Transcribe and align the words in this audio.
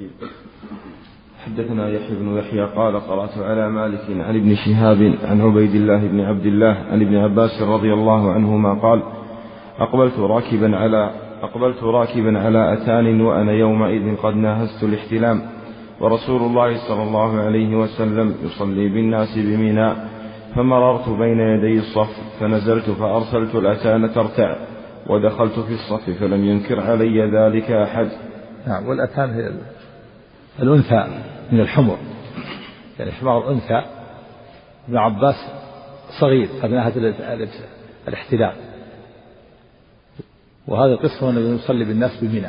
الرحيم 0.00 0.30
حدثنا 1.46 1.88
يحيى 1.88 2.16
بن 2.16 2.38
يحيى 2.38 2.64
قال 2.64 3.00
قرأت 3.00 3.38
على 3.38 3.70
مالك 3.70 4.04
عن 4.10 4.36
ابن 4.36 4.54
شهاب 4.54 5.14
عن 5.24 5.40
عبيد 5.40 5.74
الله 5.74 6.06
بن 6.06 6.20
عبد 6.20 6.46
الله 6.46 6.76
عن 6.90 7.02
ابن 7.02 7.16
عباس 7.16 7.62
رضي 7.62 7.92
الله 7.92 8.32
عنهما 8.32 8.74
قال 8.74 9.02
أقبلت 9.78 10.18
راكبا 10.18 10.76
على 10.76 11.10
أقبلت 11.42 11.82
راكبا 11.82 12.38
على 12.38 12.72
أتان 12.72 13.20
وأنا 13.20 13.52
يومئذ 13.52 14.16
قد 14.16 14.36
ناهزت 14.36 14.82
الاحتلام 14.82 15.42
ورسول 16.00 16.42
الله 16.42 16.88
صلى 16.88 17.02
الله 17.02 17.40
عليه 17.40 17.76
وسلم 17.76 18.34
يصلي 18.44 18.88
بالناس 18.88 19.38
بميناء 19.38 20.08
فمررت 20.56 21.08
بين 21.08 21.40
يدي 21.40 21.78
الصف 21.78 22.40
فنزلت 22.40 22.90
فأرسلت 22.90 23.54
الأتان 23.54 24.12
ترتع 24.12 24.56
ودخلت 25.06 25.58
في 25.58 25.72
الصف 25.72 26.10
فلم 26.20 26.44
ينكر 26.44 26.80
علي 26.80 27.30
ذلك 27.30 27.70
أحد. 27.70 28.08
نعم 28.66 28.86
والأتان 28.86 29.30
هي 29.30 29.50
الأنثى 30.60 31.22
من 31.52 31.60
الحمر. 31.60 31.98
يعني 32.98 33.12
حمار 33.12 33.48
الأنثى 33.48 33.82
ابن 34.88 34.96
عباس 34.96 35.34
صغير 36.20 36.48
قد 36.62 36.70
نهت 36.70 36.96
الاحتلال. 38.08 38.52
وهذا 40.68 40.92
القسم 40.92 41.26
أنه 41.26 41.40
يصلي 41.54 41.84
بالناس 41.84 42.16
بمنى. 42.22 42.48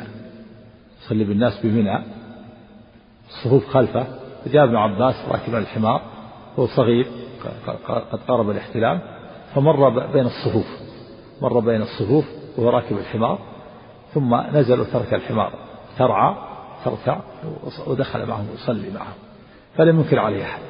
يصلي 1.02 1.24
بالناس 1.24 1.60
بمنى. 1.64 1.98
الصفوف 3.28 3.68
خلفه. 3.68 4.06
فجاء 4.44 4.64
ابن 4.64 4.76
عباس 4.76 5.14
راكبا 5.28 5.58
الحمار. 5.58 6.02
هو 6.58 6.66
صغير 6.66 7.06
قد 8.12 8.20
قارب 8.28 8.50
الاحتلام 8.50 9.00
فمر 9.54 10.06
بين 10.12 10.26
الصفوف. 10.26 10.66
مر 11.42 11.60
بين 11.60 11.82
الصفوف 11.82 12.24
وهو 12.56 12.70
راكب 12.70 12.98
الحمار. 12.98 13.38
ثم 14.14 14.34
نزل 14.34 14.80
وترك 14.80 15.14
الحمار. 15.14 15.52
ترعى. 15.98 16.51
ترتع 16.84 17.20
ودخل 17.86 18.26
معهم 18.26 18.46
يصلي 18.54 18.90
معهم 18.90 19.14
فلم 19.76 20.00
ينكر 20.00 20.18
عليه 20.18 20.44
أحد. 20.44 20.62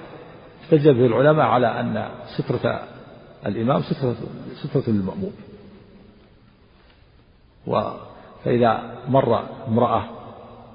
احتج 0.62 0.88
به 0.88 1.06
العلماء 1.06 1.46
على 1.46 1.80
أن 1.80 2.08
سترة 2.36 2.82
الإمام 3.46 3.82
سترة 3.82 4.14
سترة 4.62 4.82
للمأموم. 4.86 5.32
فإذا 8.44 8.82
مر 9.08 9.42
امرأة 9.68 10.04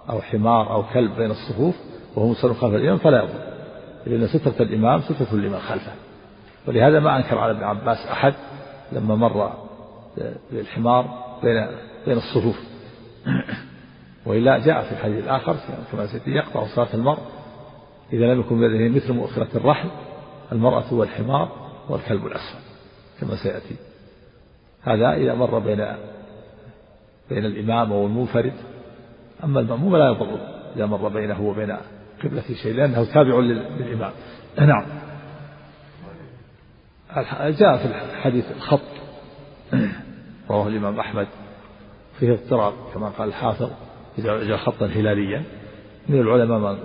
أو 0.09 0.21
حمار 0.21 0.73
أو 0.73 0.83
كلب 0.83 1.15
بين 1.15 1.31
الصفوف 1.31 1.75
وهو 2.15 2.27
مصر 2.27 2.53
خلف 2.53 2.73
الإمام 2.73 2.97
فلا 2.97 3.23
يضر 3.23 3.47
لأن 4.05 4.27
سترة 4.27 4.63
الإمام 4.63 5.01
سترة 5.01 5.35
لمن 5.35 5.59
خلفه. 5.59 5.91
ولهذا 6.67 6.99
ما 6.99 7.17
أنكر 7.17 7.37
على 7.37 7.51
ابن 7.51 7.63
عباس 7.63 7.97
أحد 7.97 8.33
لما 8.91 9.15
مر 9.15 9.53
بالحمار 10.51 11.05
بين 11.43 11.67
بين 12.05 12.17
الصفوف. 12.17 12.59
وإلا 14.27 14.57
جاء 14.57 14.83
في 14.83 14.91
الحديث 14.91 15.23
الآخر 15.23 15.55
كما 15.91 16.07
سيأتي 16.07 16.29
يقطع 16.31 16.67
صلاة 16.75 16.93
المرء. 16.93 17.19
إذا 18.13 18.33
لم 18.33 18.39
يكن 18.39 18.59
بيده 18.59 18.95
مثل 18.95 19.13
مؤخرة 19.13 19.47
الرحل 19.55 19.89
المرأة 20.51 20.93
والحمار 20.93 21.51
والكلب 21.89 22.25
الأسود 22.25 22.61
كما 23.21 23.35
سيأتي. 23.35 23.75
هذا 24.81 25.13
إذا 25.13 25.33
مر 25.33 25.59
بين 25.59 25.87
بين 27.29 27.45
الإمام 27.45 27.91
والمنفرد. 27.91 28.53
أما 29.43 29.59
المأموم 29.59 29.97
لا 29.97 30.07
يضر 30.07 30.39
إذا 30.75 30.85
مر 30.85 31.07
بينه 31.07 31.41
وبين 31.41 31.77
قبلة 32.23 32.43
شيء 32.63 32.73
لأنه 32.73 33.05
تابع 33.13 33.39
للإمام. 33.39 34.11
نعم. 34.59 34.85
جاء 37.51 37.77
في 37.77 37.85
الحديث 37.85 38.45
الخط 38.55 38.79
رواه 40.49 40.67
الإمام 40.67 40.99
أحمد 40.99 41.27
فيه 42.19 42.33
اضطراب 42.33 42.73
كما 42.93 43.09
قال 43.09 43.27
الحافظ. 43.27 43.86
إذا 44.19 44.57
خطا 44.57 44.85
هلاليا 44.85 45.43
من 46.09 46.19
العلماء 46.19 46.59
من؟ 46.59 46.77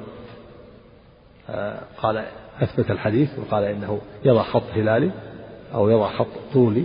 آه، 1.50 1.80
قال 1.98 2.24
أثبت 2.60 2.90
الحديث 2.90 3.38
وقال 3.38 3.64
إنه 3.64 4.00
يضع 4.24 4.42
خط 4.42 4.62
هلالي 4.74 5.10
أو 5.74 5.90
يضع 5.90 6.08
خط 6.08 6.26
طولي. 6.52 6.84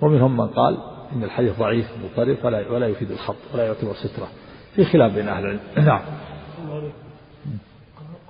ومنهم 0.00 0.36
من 0.36 0.46
قال 0.46 0.78
إن 1.12 1.24
الحديث 1.24 1.58
ضعيف 1.58 1.86
مضطرب 2.04 2.36
ولا 2.44 2.70
ولا 2.70 2.86
يفيد 2.86 3.10
الخط 3.10 3.36
ولا 3.54 3.66
يعتبر 3.66 3.94
سترة. 3.94 4.28
في 4.74 4.84
خلاف 4.84 5.14
بين 5.14 5.28
أهل 5.28 5.44
العلم. 5.44 5.60
نعم. 5.76 6.00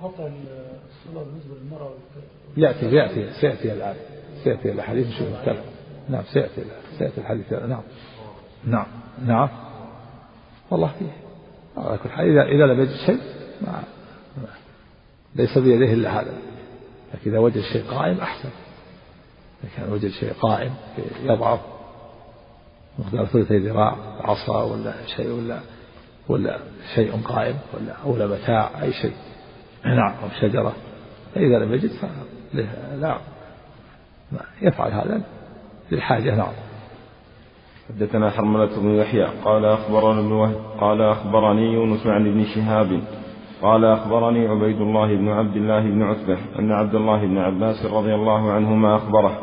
قطع 0.01 0.27
الصلاة 0.27 1.23
بالنسبة 1.23 1.55
للمرأة. 1.63 1.91
يأتي 2.57 2.95
يأتي 2.95 3.29
سيأتي 3.41 3.73
الآن. 3.73 3.95
سيأتي 4.43 4.71
الحديث 4.71 5.07
نشوف 5.07 5.27
الكلام 5.39 5.63
نعم 6.09 6.23
سيأتي 6.23 6.61
سيأتي 6.97 7.21
الحديث. 7.21 7.53
نعم. 7.53 7.81
نعم. 8.65 8.85
نعم. 9.25 9.49
والله 10.71 10.91
فيه. 10.99 11.22
على 11.77 11.97
كل 11.97 12.09
حال 12.09 12.29
إذا 12.29 12.43
إذا 12.43 12.73
لم 12.73 12.81
يجد 12.81 12.95
شيء 13.05 13.19
ما 13.61 13.83
ليس 15.35 15.57
بيده 15.57 15.93
إلا 15.93 16.19
هذا. 16.19 16.33
لكن 17.13 17.31
إذا 17.31 17.39
وجد 17.39 17.61
شيء 17.61 17.83
قائم 17.91 18.17
أحسن. 18.17 18.49
إذا 19.63 19.71
كان 19.77 19.93
وجد 19.93 20.09
شيء 20.09 20.33
قائم 20.33 20.73
يضعف. 21.23 21.59
مقدار 22.99 23.25
ثلثي 23.25 23.57
ذراع 23.57 23.95
عصا 24.21 24.63
ولا 24.63 24.93
شيء 25.15 25.31
ولا 25.31 25.59
ولا 26.29 26.59
شيء 26.95 27.21
قائم 27.23 27.57
ولا 27.73 27.95
ولا 28.05 28.27
متاع 28.27 28.69
أي 28.81 28.93
شيء. 28.93 29.15
نعم 29.85 30.13
أو 30.23 30.29
شجرة. 30.41 30.73
فإذا 31.35 31.59
لم 31.59 31.73
يجد 31.73 31.91
لا. 32.99 33.17
يفعل 34.61 34.91
هذا 34.91 35.21
للحاجة 35.91 36.35
نعم. 36.35 36.53
حدثنا 37.89 38.29
حرملة 38.29 38.69
بن 38.81 38.89
يحيى 38.89 39.27
قال 39.45 39.65
أخبرنا 39.65 40.19
ابن 40.19 40.31
وهب 40.31 40.55
قال 40.79 41.01
أخبرني 41.01 41.73
يونس 41.73 42.07
عن 42.07 42.27
ابن 42.27 42.43
شهاب 42.43 43.01
قال 43.61 43.85
أخبرني 43.85 44.47
عبيد 44.47 44.81
الله 44.81 45.15
بن 45.15 45.29
عبد 45.29 45.55
الله 45.55 45.81
بن 45.81 46.03
عتبة 46.03 46.37
أن 46.59 46.71
عبد 46.71 46.95
الله 46.95 47.25
بن 47.25 47.37
عباس 47.37 47.85
رضي 47.85 48.15
الله 48.15 48.51
عنهما 48.51 48.95
أخبره 48.95 49.37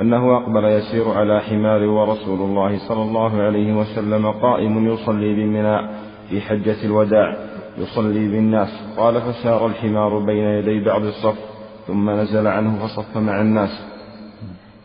أنه 0.00 0.36
أقبل 0.36 0.64
يسير 0.64 1.10
على 1.10 1.40
حمار 1.40 1.82
ورسول 1.82 2.40
الله 2.40 2.78
صلى 2.88 3.02
الله 3.02 3.42
عليه 3.42 3.72
وسلم 3.72 4.30
قائم 4.30 4.86
يصلي 4.88 5.34
بمنى 5.34 5.88
في 6.30 6.40
حجة 6.40 6.84
الوداع 6.84 7.36
يصلي 7.78 8.28
بالناس 8.28 8.94
قال 8.96 9.20
فسار 9.20 9.66
الحمار 9.66 10.18
بين 10.18 10.44
يدي 10.44 10.84
بعض 10.84 11.02
الصف 11.02 11.38
ثم 11.86 12.10
نزل 12.10 12.46
عنه 12.46 12.78
فصف 12.86 13.16
مع 13.16 13.40
الناس. 13.40 13.87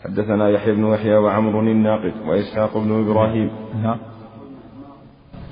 حدثنا 0.03 0.49
يحيى 0.49 0.73
بن 0.73 0.93
يحيى 0.93 1.15
وعمر 1.15 1.59
الناقد 1.59 2.13
وإسحاق 2.27 2.77
بن 2.77 3.09
إبراهيم. 3.09 3.51
نعم. 3.83 3.99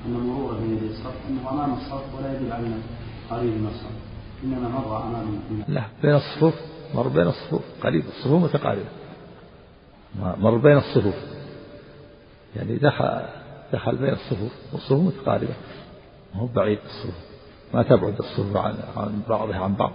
أن 0.06 0.13
مرور 0.13 0.53
بين 0.53 0.78
يدي 0.78 0.89
الصف 0.89 1.16
أنه 1.29 1.50
أمام 1.51 1.73
الصف 1.73 2.16
ولا 2.17 2.34
يدل 2.34 2.51
على 2.51 2.67
قريب 3.29 3.53
من 3.53 3.67
الصف. 3.67 3.91
إنما 4.44 4.69
مر 4.69 5.03
أمام 5.03 5.40
لا 5.67 5.84
بين 6.03 6.16
الصفوف 6.16 6.53
مر 6.95 7.07
بين 7.07 7.28
الصفوف. 7.28 7.61
قريب 7.84 8.03
الصفوف 8.06 8.44
متقاربة. 8.44 8.90
مر 10.19 10.57
بين 10.57 10.78
الصفوف. 10.78 11.16
يعني 12.56 12.75
دخل 12.75 13.22
دخل 13.73 13.95
بين 13.95 14.13
الصفوف 14.13 14.51
والصفوف 14.73 15.01
متقاربة. 15.01 15.56
ما 16.35 16.41
هو 16.41 16.45
بعيد 16.45 16.79
الصفوف. 16.85 17.16
ما 17.73 17.84
تبعد 17.84 18.17
الصفوف 18.19 18.57
عن 18.57 18.75
عن 18.97 19.22
بعضها 19.29 19.59
عن 19.59 19.73
بعض. 19.75 19.91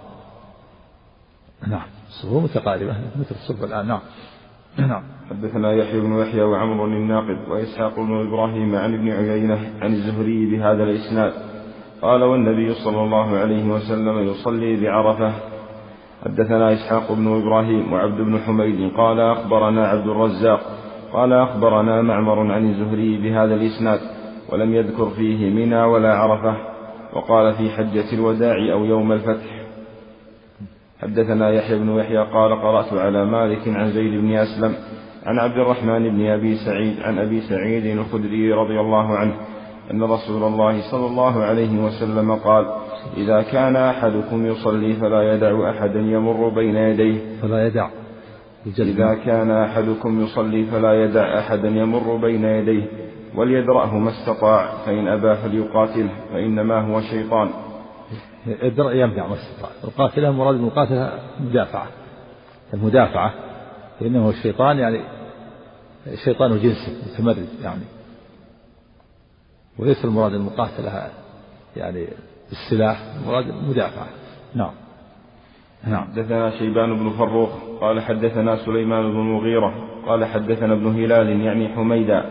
نعم. 1.67 1.87
الصفوف 2.07 2.43
متقاربة 2.43 2.95
مثل 3.19 3.35
الصفوف 3.35 3.63
الآن. 3.63 3.87
نعم. 3.87 4.01
نعم. 4.79 5.01
حدثنا 5.29 5.73
يحيى 5.73 6.01
بن 6.01 6.19
يحيى 6.19 6.41
وعمر 6.41 6.85
الناقد 6.85 7.37
وإسحاق 7.49 7.95
بن 7.99 8.27
إبراهيم 8.27 8.75
عن 8.75 8.93
ابن 8.93 9.09
عيينة 9.11 9.59
عن 9.81 9.93
الزهري 9.93 10.45
بهذا 10.45 10.83
الإسناد. 10.83 11.33
قال 12.01 12.23
والنبي 12.23 12.73
صلى 12.73 13.03
الله 13.03 13.37
عليه 13.37 13.69
وسلم 13.69 14.19
يصلي 14.19 14.81
بعرفة. 14.81 15.33
حدثنا 16.25 16.73
إسحاق 16.73 17.13
بن 17.13 17.41
إبراهيم 17.41 17.93
وعبد 17.93 18.21
بن 18.21 18.39
حميد. 18.39 18.91
قال 18.97 19.19
أخبرنا 19.19 19.87
عبد 19.87 20.07
الرزاق. 20.07 20.61
قال 21.13 21.33
أخبرنا 21.33 22.01
معمر 22.01 22.51
عن 22.51 22.69
الزهري 22.69 23.17
بهذا 23.17 23.55
الإسناد 23.55 23.99
ولم 24.49 24.73
يذكر 24.73 25.09
فيه 25.09 25.49
منى 25.49 25.83
ولا 25.83 26.13
عرفة. 26.13 26.57
وقال 27.13 27.53
في 27.53 27.69
حجة 27.69 28.13
الوداع 28.13 28.55
أو 28.73 28.85
يوم 28.85 29.11
الفتح. 29.11 29.56
حدثنا 31.01 31.49
يحيى 31.49 31.79
بن 31.79 31.89
يحيى 31.99 32.17
قال 32.17 32.61
قرأت 32.61 32.93
على 32.93 33.25
مالك 33.25 33.67
عن 33.67 33.91
زيد 33.91 34.21
بن 34.21 34.31
أسلم 34.35 34.75
عن 35.25 35.39
عبد 35.39 35.57
الرحمن 35.57 36.09
بن 36.09 36.25
أبي 36.25 36.55
سعيد 36.55 36.99
عن 37.01 37.19
أبي 37.19 37.41
سعيد 37.41 37.85
الخدري 37.85 38.53
رضي 38.53 38.79
الله 38.79 39.17
عنه 39.17 39.33
أن 39.91 40.03
رسول 40.03 40.43
الله 40.43 40.91
صلى 40.91 41.05
الله 41.05 41.43
عليه 41.43 41.83
وسلم 41.85 42.35
قال 42.35 42.65
إذا 43.17 43.41
كان 43.41 43.75
أحدكم 43.75 44.45
يصلي 44.45 44.93
فلا 44.93 45.33
يدع 45.33 45.69
أحدا 45.69 45.99
يمر 45.99 46.49
بين 46.49 46.75
يديه. 46.75 47.19
فلا 47.41 47.67
يدع. 47.67 47.89
إذا 48.77 49.13
كان 49.25 49.51
أحدكم 49.51 50.21
يصلي 50.23 50.65
فلا 50.65 51.03
يدع 51.03 51.39
أحدا 51.39 51.67
يمر 51.67 52.15
بين 52.15 52.43
يديه 52.43 52.83
وليدرأه 53.35 53.97
ما 53.97 54.09
استطاع 54.09 54.69
فإن 54.85 55.07
أبى 55.07 55.35
فليقاتله 55.35 56.11
فإنما 56.33 56.81
هو 56.81 57.01
شيطان. 57.01 57.49
يدرأ 58.45 58.91
يمنع 58.91 59.27
ما 59.27 59.33
استطاع 59.33 59.69
القاتلة 59.83 60.31
مراد 60.31 60.55
المقاتلة 60.55 61.19
مدافعة. 61.39 61.87
المدافعة 62.73 63.33
فإنه 63.99 64.29
الشيطان 64.29 64.79
يعني 64.79 65.01
شيطان 66.23 66.59
جنسه 66.59 66.91
متمرد 67.05 67.47
يعني. 67.63 67.83
وليس 69.79 70.05
المراد 70.05 70.33
المقاتلة 70.33 71.09
يعني 71.75 72.07
بالسلاح 72.49 73.01
المراد 73.21 73.45
مدافعة 73.69 74.07
نعم. 74.55 74.71
نعم. 75.87 76.07
حدثنا 76.07 76.59
شيبان 76.59 76.99
بن 76.99 77.09
فروخ 77.09 77.49
قال 77.81 78.01
حدثنا 78.01 78.65
سليمان 78.65 79.11
بن 79.11 79.19
المغيرة 79.19 79.73
قال 80.07 80.25
حدثنا 80.25 80.73
ابن 80.73 80.87
هلال 80.87 81.41
يعني 81.41 81.75
حميدا 81.75 82.25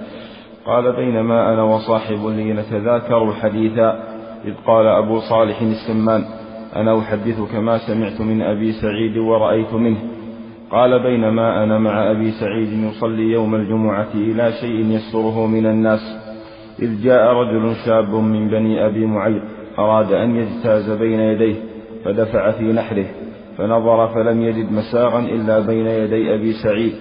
قال 0.66 0.92
بينما 0.96 1.52
أنا 1.52 1.62
وصاحب 1.62 2.26
لي 2.26 2.52
نتذاكر 2.52 3.32
حديثا 3.32 4.15
إذ 4.46 4.54
قال 4.66 4.86
أبو 4.86 5.20
صالح 5.20 5.60
السمان 5.60 6.24
أنا 6.76 6.98
أحدثك 6.98 7.54
ما 7.54 7.78
سمعت 7.78 8.20
من 8.20 8.42
أبي 8.42 8.72
سعيد 8.72 9.18
ورأيت 9.18 9.74
منه. 9.74 9.98
قال 10.70 11.02
بينما 11.02 11.64
أنا 11.64 11.78
مع 11.78 12.10
أبي 12.10 12.30
سعيد 12.30 12.72
يصلي 12.72 13.32
يوم 13.32 13.54
الجمعة 13.54 14.08
إلى 14.14 14.52
شيء 14.60 14.86
يستره 14.86 15.46
من 15.46 15.66
الناس. 15.66 16.00
إذ 16.82 17.02
جاء 17.02 17.32
رجل 17.32 17.74
شاب 17.86 18.14
من 18.14 18.48
بني 18.48 18.86
أبي 18.86 19.06
معيط 19.06 19.42
أراد 19.78 20.12
أن 20.12 20.36
يجتاز 20.36 20.90
بين 20.90 21.20
يديه 21.20 21.56
فدفع 22.04 22.50
في 22.50 22.64
نحره 22.64 23.06
فنظر 23.58 24.08
فلم 24.08 24.42
يجد 24.42 24.72
مساغا 24.72 25.20
إلا 25.20 25.60
بين 25.60 25.86
يدي 25.86 26.34
أبي 26.34 26.52
سعيد 26.52 26.92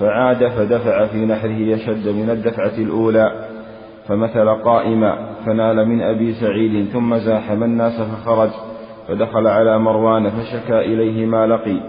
فعاد 0.00 0.48
فدفع 0.48 1.06
في 1.06 1.26
نحره 1.26 1.58
يشد 1.58 2.08
من 2.08 2.30
الدفعة 2.30 2.78
الأولى. 2.78 3.55
فمثل 4.08 4.48
قائما 4.48 5.34
فنال 5.46 5.88
من 5.88 6.02
أبي 6.02 6.32
سعيد 6.32 6.88
ثم 6.88 7.16
زاحم 7.16 7.62
الناس 7.62 8.00
فخرج 8.00 8.50
فدخل 9.08 9.46
على 9.46 9.78
مروان 9.78 10.30
فشكى 10.30 10.78
إليه 10.80 11.26
ما 11.26 11.46
لقي. 11.46 11.80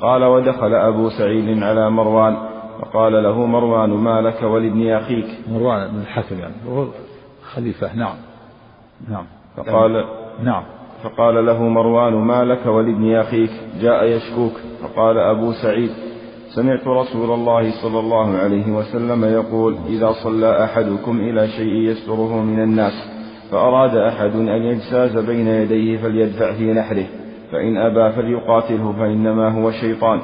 قال 0.00 0.24
ودخل 0.24 0.74
أبو 0.74 1.08
سعيد 1.08 1.62
على 1.62 1.90
مروان 1.90 2.36
فقال 2.80 3.22
له 3.22 3.46
مروان 3.46 3.90
ما 3.90 4.20
لك 4.20 4.42
ولابن 4.42 4.90
أخيك؟ 4.90 5.26
مروان 5.48 5.88
بن 5.88 5.98
الحكم 6.00 6.38
يعني 6.38 6.54
خليفة 7.54 7.96
نعم 7.96 8.16
نعم. 9.08 9.24
فقال 9.56 10.04
نعم. 10.42 10.62
فقال 11.02 11.46
له 11.46 11.62
مروان 11.62 12.12
ما 12.12 12.44
لك 12.44 12.66
ولابن 12.66 13.14
أخيك؟ 13.14 13.50
جاء 13.80 14.04
يشكوك 14.04 14.52
فقال 14.82 15.18
أبو 15.18 15.52
سعيد 15.52 15.90
سمعت 16.56 16.86
رسول 16.86 17.30
الله 17.30 17.70
صلى 17.82 17.98
الله 18.00 18.36
عليه 18.38 18.72
وسلم 18.72 19.24
يقول 19.24 19.76
إذا 19.88 20.12
صلى 20.12 20.64
أحدكم 20.64 21.20
إلى 21.20 21.48
شيء 21.48 21.72
يستره 21.72 22.42
من 22.42 22.62
الناس 22.62 22.92
فأراد 23.50 23.96
أحد 23.96 24.30
أن 24.36 24.62
يجساز 24.62 25.18
بين 25.18 25.48
يديه 25.48 25.96
فليدفع 25.96 26.52
في 26.52 26.72
نحره 26.72 27.06
فإن 27.52 27.76
أبى 27.76 28.12
فليقاتله 28.16 28.92
فإنما 28.92 29.48
هو 29.48 29.70
شيطان. 29.70 30.20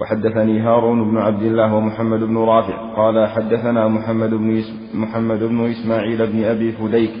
وحدثني 0.00 0.60
هارون 0.60 1.10
بن 1.10 1.18
عبد 1.18 1.42
الله 1.42 1.74
ومحمد 1.74 2.20
بن 2.20 2.38
رافع 2.38 2.94
قال 2.96 3.28
حدثنا 3.28 3.88
محمد 3.88 4.30
بن 4.30 4.62
محمد 4.94 5.38
بن 5.38 5.70
إسماعيل 5.70 6.26
بن 6.26 6.44
أبي 6.44 6.72
فديك 6.72 7.12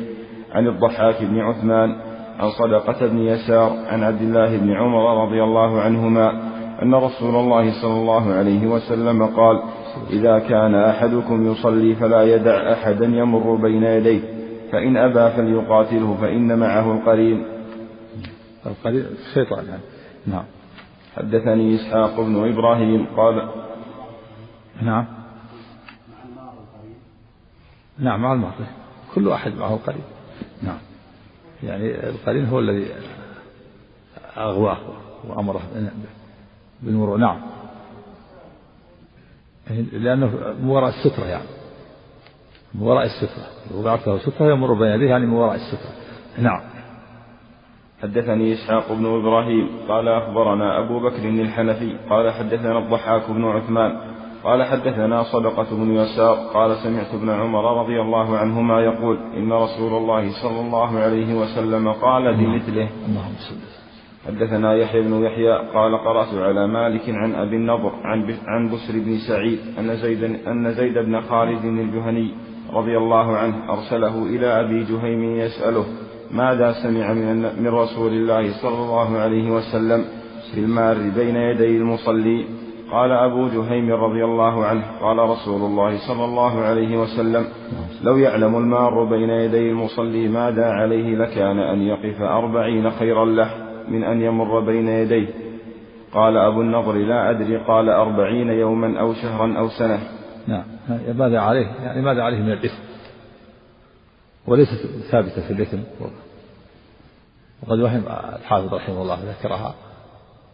عن 0.52 0.66
الضحاك 0.66 1.22
بن 1.22 1.40
عثمان 1.40 1.96
عن 2.38 2.48
صدقة 2.50 3.06
بن 3.06 3.18
يسار 3.18 3.72
عن 3.86 4.02
عبد 4.02 4.22
الله 4.22 4.56
بن 4.58 4.72
عمر 4.72 5.24
رضي 5.24 5.42
الله 5.42 5.80
عنهما 5.80 6.57
أن 6.82 6.94
رسول 6.94 7.34
الله 7.34 7.82
صلى 7.82 7.92
الله 7.92 8.32
عليه 8.32 8.66
وسلم 8.66 9.26
قال 9.26 9.62
إذا 10.10 10.38
كان 10.38 10.74
أحدكم 10.74 11.52
يصلي 11.52 11.94
فلا 11.94 12.34
يدع 12.34 12.72
أحدا 12.72 13.06
يمر 13.06 13.54
بين 13.54 13.82
يديه 13.82 14.20
فإن 14.72 14.96
أبى 14.96 15.36
فليقاتله 15.36 16.16
فإن 16.20 16.58
معه 16.58 16.92
القرين. 16.92 17.46
القرين 18.66 19.06
الشيطان 19.28 19.66
يعني. 19.66 19.82
نعم. 20.26 20.44
حدثني 21.16 21.74
إسحاق 21.74 22.20
بن 22.20 22.52
إبراهيم 22.52 23.06
قال 23.16 23.48
نعم. 24.82 25.06
نعم 27.98 28.22
مع 28.22 28.32
الماضي 28.32 28.64
كل 29.14 29.28
واحد 29.28 29.54
معه 29.54 29.78
قرين. 29.86 30.04
نعم. 30.62 30.78
يعني 31.62 32.08
القرين 32.08 32.46
هو 32.46 32.58
الذي 32.58 32.86
أغواه 34.36 34.78
وأمره. 35.28 35.62
بالمرور 36.82 37.18
نعم. 37.18 37.40
لأنه 39.92 40.26
من 40.62 40.68
وراء 40.68 40.88
السترة 40.88 41.24
يعني. 41.24 41.48
من 42.74 42.82
وراء 42.82 43.04
السترة. 43.04 43.78
وضعت 43.78 44.08
له 44.08 44.18
سترة 44.18 44.50
يمر 44.50 44.74
بين 44.74 44.88
يديه 44.88 45.08
يعني 45.08 45.26
من 45.26 45.32
وراء 45.32 45.54
السترة. 45.54 45.92
نعم. 46.38 46.60
حدثني 48.02 48.52
إسحاق 48.52 48.92
بن 48.92 49.06
إبراهيم. 49.06 49.68
قال 49.88 50.08
أخبرنا 50.08 50.78
أبو 50.78 51.00
بكر 51.00 51.28
الحنفي. 51.28 51.96
قال 52.10 52.32
حدثنا 52.32 52.78
الضحاك 52.78 53.30
بن 53.30 53.44
عثمان. 53.44 54.00
قال 54.44 54.64
حدثنا 54.64 55.22
صدقة 55.22 55.76
بن 55.76 55.90
يسار. 55.94 56.34
قال 56.34 56.76
سمعت 56.76 57.14
ابن 57.14 57.30
عمر 57.30 57.82
رضي 57.82 58.00
الله 58.00 58.38
عنهما 58.38 58.80
يقول 58.80 59.18
إن 59.36 59.52
رسول 59.52 59.92
الله 59.92 60.32
صلى 60.42 60.60
الله 60.60 60.98
عليه 60.98 61.34
وسلم 61.34 61.92
قال 61.92 62.36
بمثله. 62.36 62.88
اللهم 63.08 63.34
صل 63.38 63.77
حدثنا 64.28 64.74
يحيى 64.74 65.02
بن 65.02 65.24
يحيى 65.24 65.52
قال 65.74 65.96
قرأت 65.98 66.34
على 66.34 66.66
مالك 66.66 67.02
عن 67.08 67.34
أبي 67.34 67.56
النضر 67.56 67.92
عن 68.04 68.34
عن 68.46 68.68
بسر 68.68 68.92
بن 68.92 69.16
سعيد 69.28 69.58
أن 69.78 69.96
زيد 69.96 70.24
أن 70.46 70.72
زيد 70.72 70.98
بن 70.98 71.20
خالد 71.20 71.64
الجهني 71.64 72.34
رضي 72.72 72.96
الله 72.98 73.36
عنه 73.36 73.72
أرسله 73.72 74.22
إلى 74.26 74.46
أبي 74.60 74.84
جهيم 74.84 75.24
يسأله 75.24 75.84
ماذا 76.30 76.72
سمع 76.82 77.12
من 77.12 77.42
من 77.62 77.68
رسول 77.68 78.12
الله 78.12 78.62
صلى 78.62 78.78
الله 78.78 79.18
عليه 79.18 79.50
وسلم 79.50 80.04
في 80.54 80.60
المار 80.60 80.96
بين 81.16 81.36
يدي 81.36 81.76
المصلي؟ 81.76 82.44
قال 82.92 83.12
أبو 83.12 83.48
جهيم 83.48 83.92
رضي 83.92 84.24
الله 84.24 84.64
عنه 84.64 84.82
قال 85.00 85.18
رسول 85.18 85.60
الله 85.60 85.96
صلى 86.08 86.24
الله 86.24 86.60
عليه 86.60 86.96
وسلم 86.98 87.44
لو 88.04 88.16
يعلم 88.16 88.56
المار 88.56 89.04
بين 89.04 89.30
يدي 89.30 89.70
المصلي 89.70 90.28
ماذا 90.28 90.66
عليه 90.66 91.16
لكان 91.16 91.58
أن 91.58 91.82
يقف 91.82 92.22
أربعين 92.22 92.90
خيرا 92.90 93.24
له. 93.24 93.67
من 93.90 94.04
أن 94.04 94.22
يمر 94.22 94.60
بين 94.60 94.88
يديه. 94.88 95.28
قال 96.12 96.36
أبو 96.36 96.60
النضر 96.60 96.92
لا 96.92 97.30
أدري 97.30 97.56
قال 97.56 97.88
أربعين 97.88 98.48
يوما 98.48 99.00
أو 99.00 99.14
شهرا 99.14 99.58
أو 99.58 99.68
سنة. 99.68 100.00
نعم. 100.46 100.64
ماذا 101.14 101.38
عليه؟ 101.38 101.66
يعني 101.66 102.02
ماذا 102.02 102.22
عليه 102.22 102.38
من 102.38 102.52
الإثم؟ 102.52 102.82
وليست 104.46 104.86
ثابتة 105.10 105.46
في 105.46 105.52
الإثم. 105.52 105.78
وقد 107.62 107.80
وهم 107.80 108.02
الحافظ 108.38 108.74
رحمه 108.74 109.02
الله 109.02 109.18
ذكرها 109.24 109.74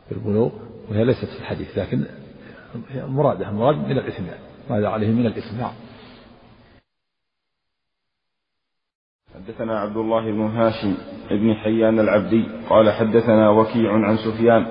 في 0.08 0.14
البلوغ 0.14 0.50
وهي 0.90 1.04
ليست 1.04 1.24
في 1.24 1.40
الحديث 1.40 1.78
لكن 1.78 2.04
مرادها 2.94 3.50
المراد 3.50 3.76
من 3.76 3.98
الإثم 3.98 4.24
يعني. 4.26 4.40
ماذا 4.70 4.88
عليه 4.88 5.08
من 5.08 5.26
الإثم؟ 5.26 5.58
نعم. 5.58 5.72
حدثنا 9.48 9.80
عبد 9.80 9.96
الله 9.96 10.32
بن 10.32 10.40
هاشم 10.40 10.94
بن 11.30 11.54
حيان 11.54 12.00
العبدي 12.00 12.44
قال 12.70 12.90
حدثنا 12.90 13.50
وكيع 13.50 13.92
عن 13.92 14.16
سفيان 14.16 14.66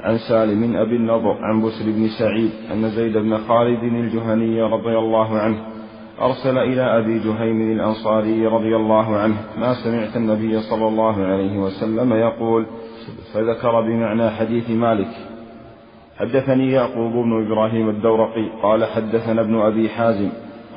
عن 0.00 0.18
سالم 0.18 0.76
أبي 0.76 0.96
النضر 0.96 1.38
عن 1.40 1.62
بسر 1.62 1.84
بن 1.84 2.08
سعيد 2.08 2.50
أن 2.72 2.88
زيد 2.90 3.16
بن 3.16 3.36
خالد 3.36 3.82
الجهني 3.82 4.62
رضي 4.62 4.98
الله 4.98 5.38
عنه 5.38 5.58
أرسل 6.20 6.58
إلى 6.58 6.82
أبي 6.98 7.18
جهيم 7.18 7.72
الأنصاري 7.72 8.46
رضي 8.46 8.76
الله 8.76 9.16
عنه 9.16 9.36
ما 9.58 9.74
سمعت 9.74 10.16
النبي 10.16 10.60
صلى 10.60 10.88
الله 10.88 11.24
عليه 11.24 11.58
وسلم 11.58 12.12
يقول 12.12 12.66
فذكر 13.34 13.80
بمعنى 13.80 14.30
حديث 14.30 14.70
مالك 14.70 15.10
حدثني 16.18 16.72
يعقوب 16.72 17.12
بن 17.12 17.46
إبراهيم 17.46 17.88
الدورقي 17.88 18.48
قال 18.62 18.84
حدثنا 18.84 19.40
ابن 19.40 19.60
أبي 19.60 19.88
حازم 19.88 20.28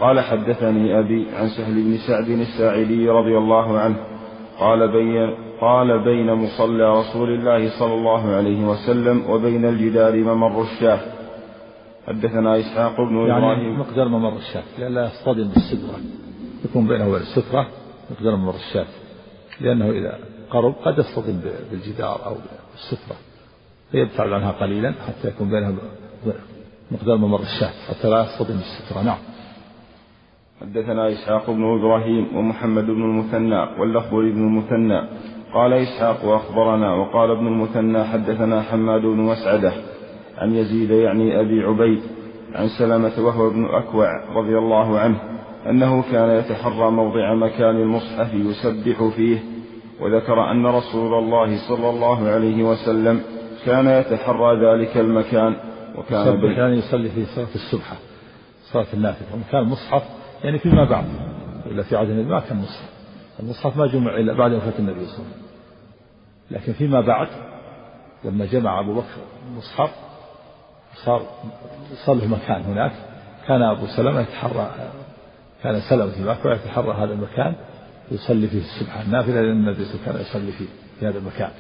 قال 0.02 0.20
حدثني 0.20 1.00
أبي 1.00 1.28
عن 1.34 1.48
سهل 1.50 1.74
بن 1.74 1.98
سعد 2.08 2.30
الساعدي 2.30 3.10
رضي 3.10 3.38
الله 3.38 3.80
عنه 3.80 3.98
قال 4.60 4.92
بين 4.92 5.36
قال 5.62 6.04
بين 6.04 6.34
مصلى 6.34 7.00
رسول 7.00 7.30
الله 7.30 7.80
صلى 7.80 7.94
الله 7.94 8.36
عليه 8.36 8.66
وسلم 8.68 9.30
وبين 9.30 9.66
الجدار 9.66 10.16
ممر 10.16 10.62
الشاه. 10.62 11.00
حدثنا 12.08 12.60
إسحاق 12.60 12.96
بن 12.98 13.18
يعني 13.18 13.38
إبراهيم. 13.38 13.80
مقدار 13.80 14.08
ممر 14.08 14.38
الشاة. 14.38 14.64
لئلا 14.80 15.06
يصطدم 15.06 15.48
بالسترة 15.48 16.00
يكون 16.66 16.88
بينه 16.88 17.08
وبين 17.08 17.22
السترة 17.22 17.68
مقدار 18.12 18.36
ممر 18.36 18.56
الشاة. 18.56 18.86
لأنه 19.62 19.90
إذا 19.90 20.20
قرب 20.52 20.76
قد 20.86 20.98
يصطدم 20.98 21.40
بالجدار 21.72 22.26
أو 22.26 22.36
بالسترة. 22.72 23.16
فيبتعد 23.92 24.30
عنها 24.30 24.52
قليلا 24.52 24.94
حتى 25.08 25.28
يكون 25.28 25.50
بينها 25.50 25.74
مقدار 26.92 27.18
ممر 27.18 27.42
الشاة. 27.42 27.72
حتى 27.90 28.10
لا 28.10 28.24
يصطدم 28.24 28.56
بالسترة 28.56 29.04
نعم. 29.04 29.18
حدثنا 30.62 31.12
إسحاق 31.12 31.50
بن 31.50 31.64
إبراهيم 31.80 32.38
ومحمد 32.38 32.86
بن 32.86 33.04
المثنى 33.04 33.80
واللفظ 33.80 34.14
لابن 34.14 34.48
المثنى. 34.48 35.02
قال 35.54 35.74
إسحاق 35.74 36.26
أخبرنا 36.26 36.94
وقال 36.94 37.32
ابن 37.32 37.48
المثنى 37.48 38.04
حدثنا 38.04 38.62
حماد 38.62 39.02
بن 39.02 39.18
مسعدة 39.18 39.74
عن 40.38 40.56
يزيد 40.56 40.90
يعني 40.90 41.40
أبي 41.42 41.64
عبيد 41.64 42.02
عن 42.56 42.68
سلمة 42.68 43.12
وهو 43.20 43.48
ابن 43.48 43.66
أكوع 43.66 44.08
رضي 44.36 44.58
الله 44.58 45.00
عنه 45.00 45.20
أنه 45.70 46.04
كان 46.12 46.30
يتحرى 46.30 46.92
موضع 46.92 47.34
مكان 47.34 47.76
المصحف 47.76 48.34
يسبح 48.34 49.04
فيه 49.16 49.40
وذكر 50.02 50.52
أن 50.52 50.66
رسول 50.66 51.24
الله 51.24 51.58
صلى 51.68 51.90
الله 51.90 52.30
عليه 52.30 52.64
وسلم 52.64 53.22
كان 53.66 53.88
يتحرى 53.88 54.66
ذلك 54.66 54.98
المكان 54.98 55.56
وكان 55.98 56.28
يسبح 56.28 56.58
يعني 56.58 56.78
يصلي 56.78 57.10
في 57.10 57.26
صلاة 57.26 57.56
السبحة 57.56 57.96
صلاة 58.72 58.88
النافلة. 58.94 59.28
ومكان 59.34 59.62
المصحف 59.62 60.19
يعني 60.44 60.60
فيما 60.60 60.84
بعد 60.84 61.06
إلا 61.66 61.84
في 61.84 61.96
عهد 61.96 62.10
النبي 62.10 62.30
ما 62.30 62.40
كان 62.40 62.58
مصحف. 62.58 62.90
المصحف 63.40 63.78
ما 63.78 63.88
جمع 63.88 64.18
إلا 64.18 64.34
بعد 64.34 64.52
وفاة 64.52 64.80
النبي 64.80 65.06
صلى 65.06 65.14
الله 65.14 65.26
عليه 65.26 65.36
وسلم. 65.36 65.50
لكن 66.52 66.74
فيما 66.74 67.02
بعد 67.02 67.28
لما 68.24 68.46
جمع 68.46 68.80
أبو 68.80 68.94
بكر 68.94 69.22
المصحف 69.48 69.92
صار 71.06 71.22
صار 72.06 72.16
له 72.16 72.28
مكان 72.28 72.62
هناك. 72.62 72.92
كان 73.48 73.62
أبو 73.62 73.88
سلمة 73.88 74.22
يتحرى 74.22 74.72
كان 75.64 75.82
سلمة 75.90 76.12
في 76.12 76.24
مكة 76.24 76.54
يتحرى 76.54 76.94
هذا 76.94 77.14
المكان 77.14 77.56
يصلي 78.12 78.48
فيه 78.48 78.60
السبحة 78.60 79.02
النافلة 79.02 79.42
لأن 79.42 79.52
النبي 79.52 79.86
صلى 79.86 79.94
الله 79.94 80.08
عليه 80.08 80.20
وسلم 80.20 80.22
كان 80.22 80.22
يصلي 80.22 80.52
فيه 80.52 80.66
في 81.00 81.08
هذا 81.08 81.18
المكان. 81.18 81.52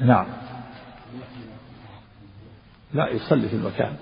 نعم. 0.00 0.26
لا 2.94 3.08
يصلي 3.08 3.48
في 3.48 3.56
المكان. 3.56 3.92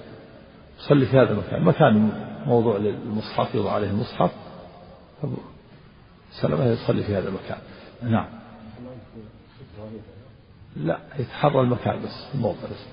يصلي 0.85 1.07
في 1.07 1.17
هذا 1.17 1.33
المكان. 1.33 1.63
مكان 1.63 2.13
موضوع 2.47 2.77
للمصحف 2.77 3.55
يوضع 3.55 3.73
عليه 3.73 3.91
المصحف. 3.91 4.31
أبو 5.23 5.37
سلمة 6.31 6.65
يصلي 6.65 7.03
في 7.03 7.17
هذا 7.17 7.29
المكان. 7.29 7.59
نعم. 8.03 8.27
لا 10.77 10.99
يتحرى 11.19 11.61
المكان 11.61 12.03
بس 12.03 12.27
الموضع 12.35 12.59
بس. 12.71 12.87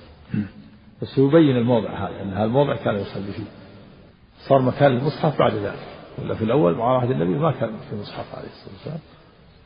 بس 1.02 1.18
يبين 1.18 1.56
الموضع 1.56 2.08
هذا 2.08 2.22
أن 2.22 2.32
هذا 2.32 2.44
الموضع 2.44 2.76
كان 2.76 2.94
يصلي 2.94 3.32
فيه. 3.32 3.44
صار 4.48 4.62
مكان 4.62 4.96
المصحف 4.96 5.38
بعد 5.38 5.54
ذلك. 5.54 5.86
ولا 6.18 6.34
في 6.34 6.44
الأول 6.44 6.74
مع 6.74 6.98
عهد 6.98 7.10
النبي 7.10 7.38
ما 7.38 7.52
كان 7.52 7.70
في 7.90 7.96
مصحف 7.96 8.34
عليه 8.34 8.48
الصلاة 8.48 8.74
والسلام. 8.74 8.98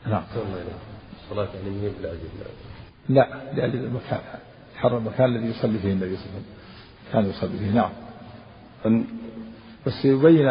نعم. 0.05 0.23
الصلاة 1.23 1.47
يعني 1.55 1.69
من 1.69 1.93
لا 3.09 3.27
لأجل 3.53 3.85
المكان. 3.85 4.19
يتحرى 4.71 4.97
المكان 4.97 5.25
الذي 5.25 5.49
يصلي 5.49 5.79
فيه 5.79 5.93
النبي 5.93 6.15
صلى 6.15 6.25
الله 6.25 6.35
عليه 6.35 6.39
وسلم. 6.39 6.45
كان 7.13 7.29
يصلي 7.29 7.57
فيه. 7.57 7.71
نعم. 7.71 8.06
بس 9.85 10.05
يبين 10.05 10.47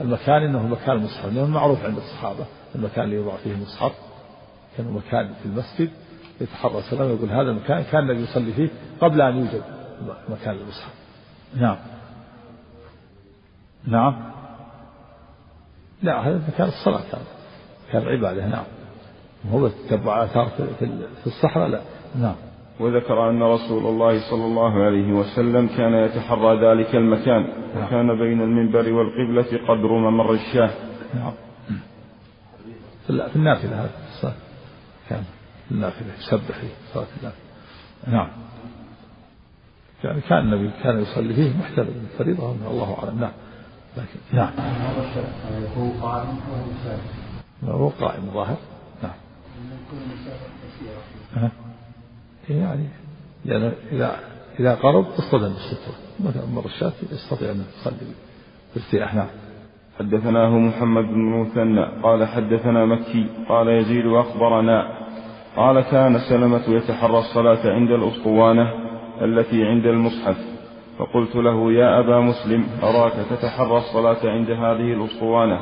المكان 0.00 0.42
إنه 0.42 0.66
مكان 0.66 0.96
المصحف 0.96 1.26
لأنه 1.26 1.46
معروف 1.46 1.84
عند 1.84 1.96
الصحابة 1.96 2.46
المكان 2.74 3.04
اللي 3.04 3.16
يوضع 3.16 3.36
فيه 3.36 3.52
المصحف 3.52 3.92
كان 4.76 4.92
مكان 4.92 5.34
في 5.42 5.46
المسجد 5.46 5.90
يتحرى 6.40 6.78
السلام 6.78 7.08
يقول 7.08 7.30
هذا 7.30 7.50
المكان 7.50 7.82
كان 7.82 8.02
النبي 8.02 8.22
يصلي 8.22 8.52
فيه 8.52 8.68
قبل 9.00 9.20
أن 9.20 9.36
يوجد 9.36 9.62
مكان 10.28 10.54
المصحف 10.54 10.92
نعم. 11.56 11.76
نعم. 13.84 14.32
لا 16.02 16.28
هذا 16.28 16.42
مكان 16.48 16.68
الصلاة 16.68 17.02
كان 17.12 17.20
كان 17.92 18.08
عبادة 18.08 18.46
نعم. 18.46 18.64
هو 19.52 19.68
تتبع 19.68 20.24
آثار 20.24 20.48
في 21.22 21.26
الصحراء 21.26 21.68
لا. 21.68 21.80
نعم. 22.20 22.36
وذكر 22.80 23.30
أن 23.30 23.42
رسول 23.42 23.86
الله 23.86 24.30
صلى 24.30 24.44
الله 24.44 24.84
عليه 24.84 25.12
وسلم 25.12 25.66
كان 25.66 25.94
يتحرى 25.94 26.66
ذلك 26.66 26.94
المكان 26.94 27.48
وكان 27.76 28.18
بين 28.18 28.42
المنبر 28.42 28.92
والقبلة 28.92 29.58
قدر 29.68 29.92
ممر 29.92 30.32
الشاه. 30.32 30.70
نعم 31.14 31.32
في 33.06 33.36
النافلة 33.36 33.80
هذا 33.80 33.90
الصلاة 34.08 34.34
كان 35.08 35.22
في 35.68 35.74
النافلة 35.74 36.14
يسبح 36.18 36.58
في 36.58 36.68
صلاة 36.94 37.06
النافلة 37.18 37.42
نعم. 38.06 38.28
يعني 40.04 40.20
كان 40.20 40.38
النبي 40.38 40.70
كان 40.82 41.00
يصلي 41.00 41.34
فيه 41.34 41.58
محتمل 41.58 41.92
الفريضة 42.12 42.52
الله 42.70 42.98
أعلم. 42.98 43.20
نعم. 43.20 43.32
لكن 43.96 44.18
نعم. 44.32 44.50
يكون 45.62 45.90
قائم 46.02 46.38
هو 47.64 47.88
قائم 47.88 48.30
ظاهر. 48.34 48.56
نعم؟ 49.02 49.12
يعني 52.48 52.88
يعني 53.46 53.72
إذا 53.92 54.16
إذا 54.60 54.74
قرب 54.74 55.06
اصطدم 55.18 55.48
بالسترة 55.48 55.94
مثلا 56.20 56.46
مر 56.46 56.64
الشاة 56.64 56.92
يستطيع 57.12 57.50
أن 57.50 57.64
يصلي 57.80 57.96
بارتياح 58.76 59.14
نعم. 59.14 59.28
حدثناه 59.98 60.48
محمد 60.48 61.04
بن 61.04 61.40
مثنى 61.40 62.02
قال 62.02 62.28
حدثنا 62.28 62.86
مكي. 62.86 63.26
قال 63.48 63.68
يزيد 63.68 64.06
أخبرنا. 64.06 65.06
قال 65.56 65.80
كان 65.80 66.18
سلمة 66.18 66.62
يتحرى 66.68 67.18
الصلاة 67.18 67.70
عند 67.70 67.90
الأسطوانة 67.90 68.72
التي 69.22 69.64
عند 69.64 69.86
المصحف. 69.86 70.36
فقلت 70.98 71.36
له 71.36 71.72
يا 71.72 72.00
أبا 72.00 72.20
مسلم 72.20 72.66
أراك 72.82 73.12
تتحرى 73.30 73.78
الصلاة 73.78 74.30
عند 74.30 74.50
هذه 74.50 74.92
الأسطوانة؟ 74.92 75.60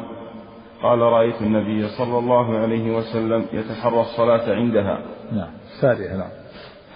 قال 0.83 0.99
رأيت 0.99 1.43
النبي 1.43 1.89
صلى 1.89 2.19
الله 2.19 2.59
عليه 2.59 2.97
وسلم 2.97 3.47
يتحرى 3.53 4.01
الصلاة 4.01 4.55
عندها. 4.55 4.99
نعم. 5.33 5.51
سارية 5.81 6.17
نعم. 6.17 6.44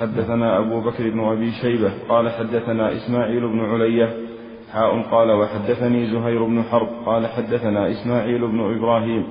حدثنا 0.00 0.58
أبو 0.58 0.80
بكر 0.80 1.10
بن 1.10 1.20
أبي 1.20 1.52
شيبة 1.52 1.90
قال 2.08 2.30
حدثنا 2.30 2.92
إسماعيل 2.92 3.48
بن 3.48 3.60
علية 3.60 4.14
حاء 4.72 5.02
قال 5.10 5.30
وحدثني 5.30 6.06
زهير 6.06 6.44
بن 6.44 6.62
حرب 6.62 6.88
قال 7.06 7.26
حدثنا 7.26 7.90
إسماعيل 7.90 8.46
بن 8.48 8.76
إبراهيم 8.76 9.26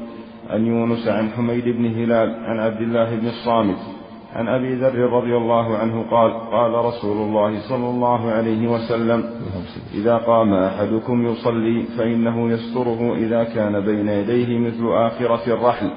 عن 0.50 0.66
يونس 0.66 1.08
عن 1.08 1.30
حميد 1.30 1.64
بن 1.64 1.86
هلال 1.86 2.36
عن 2.46 2.60
عبد 2.60 2.82
الله 2.82 3.16
بن 3.16 3.28
الصامت 3.28 3.78
عن 4.36 4.48
أبي 4.48 4.76
ذر 4.76 5.00
رضي 5.00 5.38
الله 5.38 5.78
عنه 5.78 6.06
قال 6.12 6.32
قال 6.52 6.72
رسول 6.86 7.18
الله 7.18 7.60
صلى 7.60 7.90
الله 7.90 8.32
عليه 8.32 8.68
وسلم 8.68 9.24
إذا 9.94 10.18
قام 10.18 10.54
أحدكم 10.54 11.28
يصلي 11.28 11.84
فإنه 11.98 12.52
يستره 12.52 13.16
إذا 13.16 13.44
كان 13.44 13.80
بين 13.80 14.08
يديه 14.08 14.60
مثل 14.60 14.94
آخرة 14.94 15.54
الرحل 15.54 15.90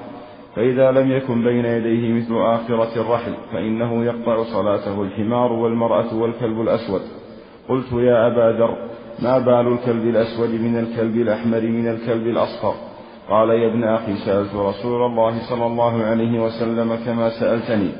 فإذا 0.56 0.90
لم 0.90 1.10
يكن 1.10 1.44
بين 1.44 1.64
يديه 1.64 2.12
مثل 2.12 2.34
آخرة 2.34 3.00
الرحل 3.00 3.34
فإنه 3.52 4.04
يقطع 4.04 4.42
صلاته 4.42 5.02
الحمار 5.02 5.52
والمرأة 5.52 6.14
والكلب 6.14 6.60
الأسود. 6.60 7.00
قلت 7.68 7.92
يا 7.92 8.26
أبا 8.26 8.58
ذر 8.58 8.76
ما 9.22 9.38
بال 9.38 9.72
الكلب 9.72 10.06
الأسود 10.06 10.50
من 10.50 10.78
الكلب 10.78 11.16
الأحمر 11.16 11.60
من 11.60 11.88
الكلب 11.88 12.26
الأصفر؟ 12.26 12.74
قال 13.28 13.50
يا 13.50 13.68
ابن 13.68 13.84
أخي 13.84 14.14
سألت 14.16 14.54
رسول 14.54 15.02
الله 15.06 15.38
صلى 15.50 15.66
الله 15.66 16.02
عليه 16.02 16.40
وسلم 16.40 16.96
كما 17.06 17.30
سألتني. 17.40 17.90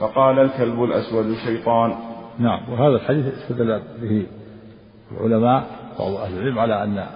فقال 0.00 0.38
الكلب 0.38 0.84
الأسود 0.84 1.34
شيطان. 1.34 1.94
نعم 2.38 2.60
وهذا 2.72 2.94
الحديث 2.96 3.26
استدل 3.26 3.80
به 4.02 4.26
العلماء 5.12 5.66
بعض 5.98 6.12
أهل 6.12 6.38
العلم 6.38 6.58
على 6.58 6.84
أن 6.84 7.06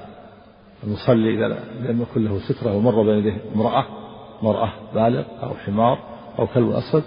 المصلي 0.84 1.34
إذا 1.34 1.58
لم 1.88 2.02
يكن 2.02 2.24
له 2.24 2.38
سترة 2.38 2.76
ومر 2.76 3.02
بين 3.02 3.18
يديه 3.18 3.36
امرأة 3.56 3.84
مرأة 4.42 4.72
بالغ 4.94 5.24
أو 5.42 5.54
حمار 5.54 5.98
أو 6.38 6.46
كلب 6.46 6.70
أسود 6.70 7.02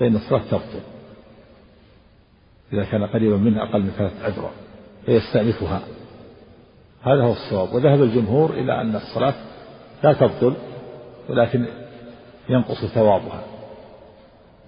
فإن 0.00 0.16
الصلاة 0.16 0.42
تبطل 0.50 0.80
إذا 2.72 2.84
كان 2.84 3.06
قريبا 3.06 3.36
منها 3.36 3.62
أقل 3.62 3.82
من 3.82 3.90
ثلاثة 3.90 4.24
عذرة 4.24 4.50
فيستأنفها. 5.06 5.82
هذا 7.02 7.22
هو 7.22 7.32
الصواب. 7.32 7.74
وذهب 7.74 8.02
الجمهور 8.02 8.50
إلى 8.50 8.80
أن 8.80 8.96
الصلاة 8.96 9.34
لا 10.04 10.12
تبطل 10.12 10.54
ولكن 11.28 11.66
ينقص 12.48 12.84
ثوابها. 12.84 13.42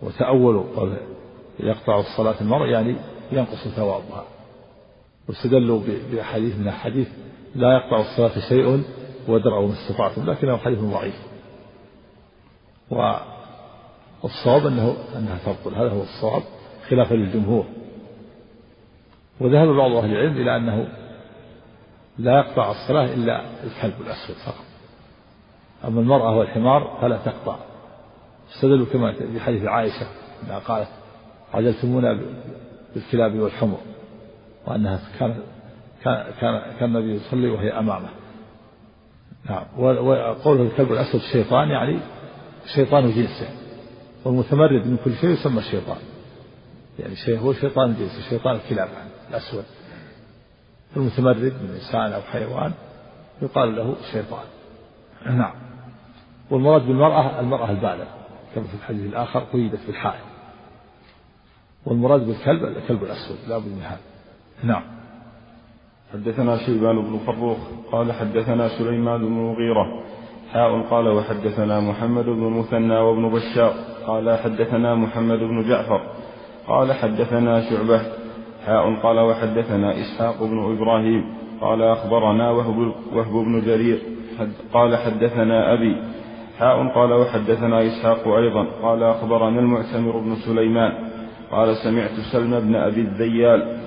وتأول 0.03 0.65
يقطع 1.61 2.01
الصلاة 2.01 2.35
المرء 2.41 2.69
يعني 2.69 2.97
ينقص 3.33 3.69
ثوابها. 3.69 4.25
واستدلوا 5.29 5.81
بأحاديث 6.13 6.57
من 6.59 6.69
الحديث 6.69 7.09
لا 7.55 7.73
يقطع 7.73 8.01
الصلاة 8.01 8.49
شيء 8.49 8.83
وادرأوا 9.29 9.69
ما 9.69 9.73
استطعتم 9.73 10.31
لكنه 10.31 10.57
حديث 10.57 10.79
ضعيف. 10.79 11.34
والصواب 12.91 14.67
أنه 14.67 14.97
أنها 15.17 15.39
تبطل. 15.47 15.75
هذا 15.75 15.91
هو 15.91 16.03
الصواب 16.03 16.43
خلافا 16.89 17.15
للجمهور. 17.15 17.65
وذهب 19.41 19.69
بعض 19.69 19.93
أهل 19.93 20.13
العلم 20.13 20.37
إلى 20.37 20.57
أنه 20.57 20.89
لا 22.19 22.39
يقطع 22.39 22.71
الصلاة 22.71 23.15
إلا 23.15 23.41
الكلب 23.65 23.95
الأسود 24.01 24.37
فقط. 24.47 24.65
أما 25.85 26.01
المرأة 26.01 26.37
والحمار 26.37 26.99
فلا 27.01 27.17
تقطع. 27.17 27.57
استدلوا 28.55 28.87
كما 28.93 29.13
في 29.13 29.41
حديث 29.41 29.65
عائشة 29.65 30.07
أنها 30.43 30.59
قالت 30.59 30.89
عجلتمونا 31.55 32.21
بالكلاب 32.95 33.39
والحمر. 33.39 33.79
وأنها 34.67 35.01
كان 35.19 35.35
كان 36.05 36.25
كان, 36.41 36.63
كان 36.81 36.97
النبي 36.97 37.15
يصلي 37.15 37.51
وهي 37.51 37.71
أمامه. 37.71 38.09
نعم. 39.51 39.65
وقوله 39.79 40.63
الكلب 40.63 40.93
الأسود 40.93 41.21
شيطان 41.21 41.69
يعني 41.69 41.99
شيطان 42.67 43.11
جنسه 43.11 43.49
والمتمرد 44.25 44.87
من 44.87 44.97
كل 45.05 45.15
شيء 45.15 45.31
يسمى 45.31 45.59
الشيطان 45.59 45.99
يعني 46.99 47.17
شيء 47.17 47.39
هو 47.39 47.53
شيطان 47.53 47.95
جنسه 47.95 48.31
شيطان 48.31 48.57
الكلاب 48.57 48.89
الأسود. 49.31 49.65
المتمرد 50.97 51.53
من 51.63 51.71
إنسان 51.75 52.13
أو 52.13 52.21
حيوان 52.21 52.73
يقال 53.43 53.77
له 53.77 53.97
شيطان. 54.13 54.45
نعم. 55.27 55.55
والمراد 56.51 56.83
بالمرأة 56.83 57.41
المرأة 57.41 57.71
البالغة 57.71 58.09
كما 58.55 58.65
في 58.65 58.75
الحديث 58.75 59.07
الآخر 59.07 59.41
قيدت 59.41 59.87
بالحائل 59.87 60.25
والمراد 61.87 62.27
بالكلب 62.27 62.65
الكلب 62.65 63.05
الأسود. 63.05 63.39
لا 63.49 63.59
بد 63.59 63.67
من 63.67 63.83
هذا. 63.83 64.01
نعم. 64.63 64.83
حدثنا 66.13 66.67
شيبان 66.67 67.03
بن 67.03 67.19
فروخ 67.27 67.59
قال 67.93 68.13
حدثنا 68.13 68.69
سليمان 68.69 69.21
بن 69.21 69.27
المغيرة 69.27 70.05
حاء 70.55 70.81
قال 70.91 71.09
وحدثنا 71.09 71.81
محمد 71.81 72.25
بن 72.25 72.47
المثنى 72.47 72.97
وابن 72.99 73.29
بشار 73.29 73.75
قال 74.07 74.39
حدثنا 74.39 74.95
محمد 74.95 75.39
بن 75.39 75.69
جعفر 75.69 76.01
قال 76.69 76.93
حدثنا 76.93 77.71
شعبة 77.71 78.01
حاء 78.67 78.95
قال 79.03 79.19
وحدثنا 79.19 79.93
إسحاق 80.01 80.43
بن 80.43 80.77
إبراهيم 80.77 81.25
قال 81.61 81.83
أخبرنا 81.83 82.51
وهب, 82.51 82.95
وهب 83.13 83.33
بن 83.45 83.63
جرير 83.67 83.99
قال 84.73 84.97
حدثنا 84.97 85.73
أبي 85.75 85.97
حاء 86.59 86.89
قال 86.89 87.13
وحدثنا 87.13 87.87
إسحاق 87.87 88.29
أيضا 88.29 88.67
قال 88.83 89.03
أخبرنا 89.03 89.61
المعتمر 89.61 90.19
بن 90.19 90.35
سليمان 90.35 90.93
قال 91.51 91.77
سمعت 91.77 92.15
سلم 92.33 92.61
بن 92.61 92.75
أبي 92.75 93.01
الذيال 93.01 93.79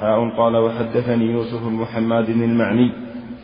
حاء 0.00 0.28
قال 0.28 0.56
وحدثني 0.56 1.24
يوسف 1.24 1.62
بن 1.66 1.72
محمد 1.72 2.28
المعني 2.28 2.92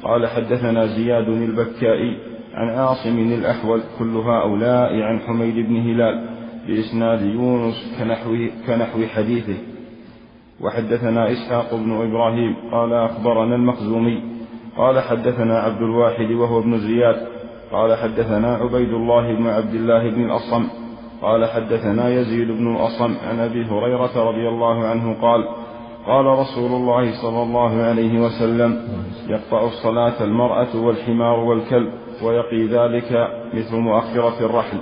قال 0.03 0.27
حدثنا 0.27 0.87
زياد 0.87 1.29
البكائي 1.29 2.30
عن 2.61 2.69
عاصم 2.69 3.19
الأحول 3.19 3.81
كل 3.99 4.17
هؤلاء 4.17 5.01
عن 5.01 5.21
حميد 5.21 5.55
بن 5.55 5.77
هلال 5.77 6.29
بإسناد 6.67 7.23
يونس 7.23 7.97
كنحو, 7.99 8.37
كنحو 8.67 9.07
حديثه. 9.15 9.59
وحدثنا 10.61 11.33
إسحاق 11.33 11.75
بن 11.75 11.93
إبراهيم 11.93 12.57
قال 12.73 12.93
أخبرنا 12.93 13.55
المخزومي 13.55 14.23
قال 14.77 15.01
حدثنا 15.01 15.59
عبد 15.59 15.83
الواحد 15.83 16.31
وهو 16.31 16.59
ابن 16.59 16.79
زياد 16.79 17.17
قال 17.73 17.97
حدثنا 17.97 18.55
عبيد 18.57 18.93
الله 18.93 19.35
بن 19.35 19.47
عبد 19.47 19.75
الله 19.75 20.11
بن 20.11 20.25
الأصم 20.25 20.69
قال 21.23 21.45
حدثنا 21.45 22.09
يزيد 22.09 22.51
بن 22.51 22.77
الأصم 22.77 23.15
عن 23.29 23.39
أبي 23.39 23.65
هريرة 23.65 24.31
رضي 24.31 24.49
الله 24.49 24.87
عنه 24.87 25.17
قال 25.23 25.49
قال 26.07 26.27
رسول 26.27 26.73
الله 26.73 27.23
صلى 27.23 27.43
الله 27.43 27.83
عليه 27.83 28.21
وسلم 28.21 28.83
يقطع 29.29 29.65
الصلاة 29.67 30.25
المرأة 30.25 30.77
والحمار 30.77 31.39
والكلب. 31.39 31.93
ويقي 32.23 32.67
ذلك 32.67 33.29
مثل 33.55 33.77
مؤخرة 33.77 34.47
الرحل 34.47 34.79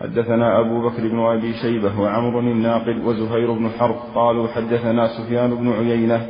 حدثنا 0.00 0.60
أبو 0.60 0.88
بكر 0.88 1.08
بن 1.08 1.18
أبي 1.18 1.52
شيبة 1.52 2.00
وعمر 2.00 2.40
الناقد 2.40 3.04
وزهير 3.04 3.52
بن 3.52 3.70
حرب 3.78 3.96
قالوا 4.14 4.48
حدثنا 4.48 5.06
سفيان 5.08 5.54
بن 5.54 5.72
عيينة 5.72 6.26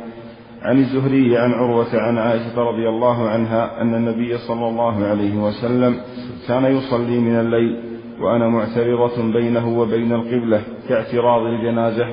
عن 0.61 0.77
الزهري 0.77 1.37
عن 1.37 1.51
عروة 1.53 1.87
عن 1.93 2.17
عائشة 2.17 2.61
رضي 2.61 2.89
الله 2.89 3.29
عنها 3.29 3.81
أن 3.81 3.95
النبي 3.95 4.37
صلى 4.37 4.67
الله 4.67 5.05
عليه 5.05 5.37
وسلم 5.37 6.01
كان 6.47 6.65
يصلي 6.65 7.19
من 7.19 7.39
الليل 7.39 7.79
وأنا 8.21 8.49
معترضة 8.49 9.33
بينه 9.33 9.79
وبين 9.79 10.13
القبلة 10.13 10.61
كاعتراض 10.89 11.41
الجنازة 11.45 12.07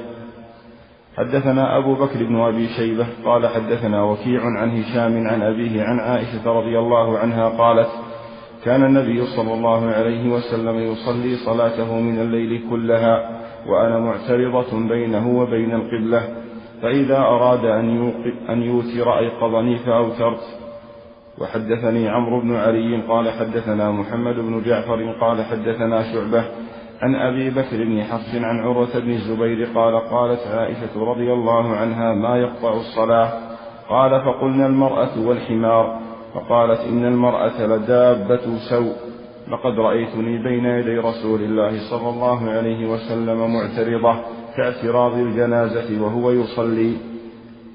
حدثنا 1.17 1.79
أبو 1.79 1.95
بكر 1.95 2.25
بن 2.25 2.41
أبي 2.41 2.69
شيبة 2.69 3.07
قال 3.25 3.49
حدثنا 3.49 4.03
وكيع 4.03 4.41
عن 4.45 4.71
هشام 4.71 5.27
عن 5.27 5.43
أبيه 5.43 5.83
عن 5.83 6.01
عائشة 6.01 6.53
رضي 6.53 6.79
الله 6.79 7.19
عنها 7.19 7.49
قالت 7.49 7.89
كان 8.65 8.85
النبي 8.85 9.27
صلى 9.27 9.55
الله 9.55 9.87
عليه 9.91 10.31
وسلم 10.31 10.79
يصلي 10.79 11.37
صلاته 11.37 12.01
من 12.01 12.19
الليل 12.19 12.63
كلها 12.71 13.41
وأنا 13.67 13.99
معترضة 13.99 14.89
بينه 14.89 15.39
وبين 15.39 15.75
القبلة 15.75 16.23
فإذا 16.83 17.19
أراد 17.19 17.65
أن, 17.65 18.13
أن 18.49 18.63
يوتر 18.63 19.19
أيقظني 19.19 19.79
فأوترت. 19.79 20.63
وحدثني 21.39 22.09
عمرو 22.09 22.41
بن 22.41 22.57
علي 22.57 23.03
قال 23.09 23.31
حدثنا 23.31 23.91
محمد 23.91 24.35
بن 24.35 24.63
جعفر 24.67 25.13
قال 25.21 25.45
حدثنا 25.45 26.13
شعبة 26.13 26.45
عن 27.03 27.15
أبي 27.15 27.51
بكر 27.51 27.85
بن 27.85 28.03
حفص 28.03 28.35
عن 28.35 28.61
عروة 28.61 28.99
بن 28.99 29.11
الزبير 29.11 29.69
قال 29.75 30.01
قالت 30.01 30.41
عائشة 30.47 31.05
رضي 31.05 31.33
الله 31.33 31.77
عنها 31.77 32.15
ما 32.15 32.37
يقطع 32.37 32.73
الصلاة؟ 32.73 33.33
قال 33.89 34.11
فقلنا 34.25 34.67
المرأة 34.67 35.27
والحمار. 35.27 36.01
فقالت 36.35 36.81
إن 36.81 37.07
المرأة 37.07 37.67
لدابة 37.67 38.59
سوء. 38.71 38.93
لقد 39.49 39.79
رأيتني 39.79 40.43
بين 40.43 40.65
يدي 40.65 40.99
رسول 40.99 41.41
الله 41.43 41.91
صلى 41.91 42.09
الله 42.09 42.51
عليه 42.51 42.87
وسلم 42.87 43.55
معترضة 43.55 44.21
كاعتراض 44.57 45.15
الجنازة 45.15 46.03
وهو 46.03 46.31
يصلي. 46.31 46.97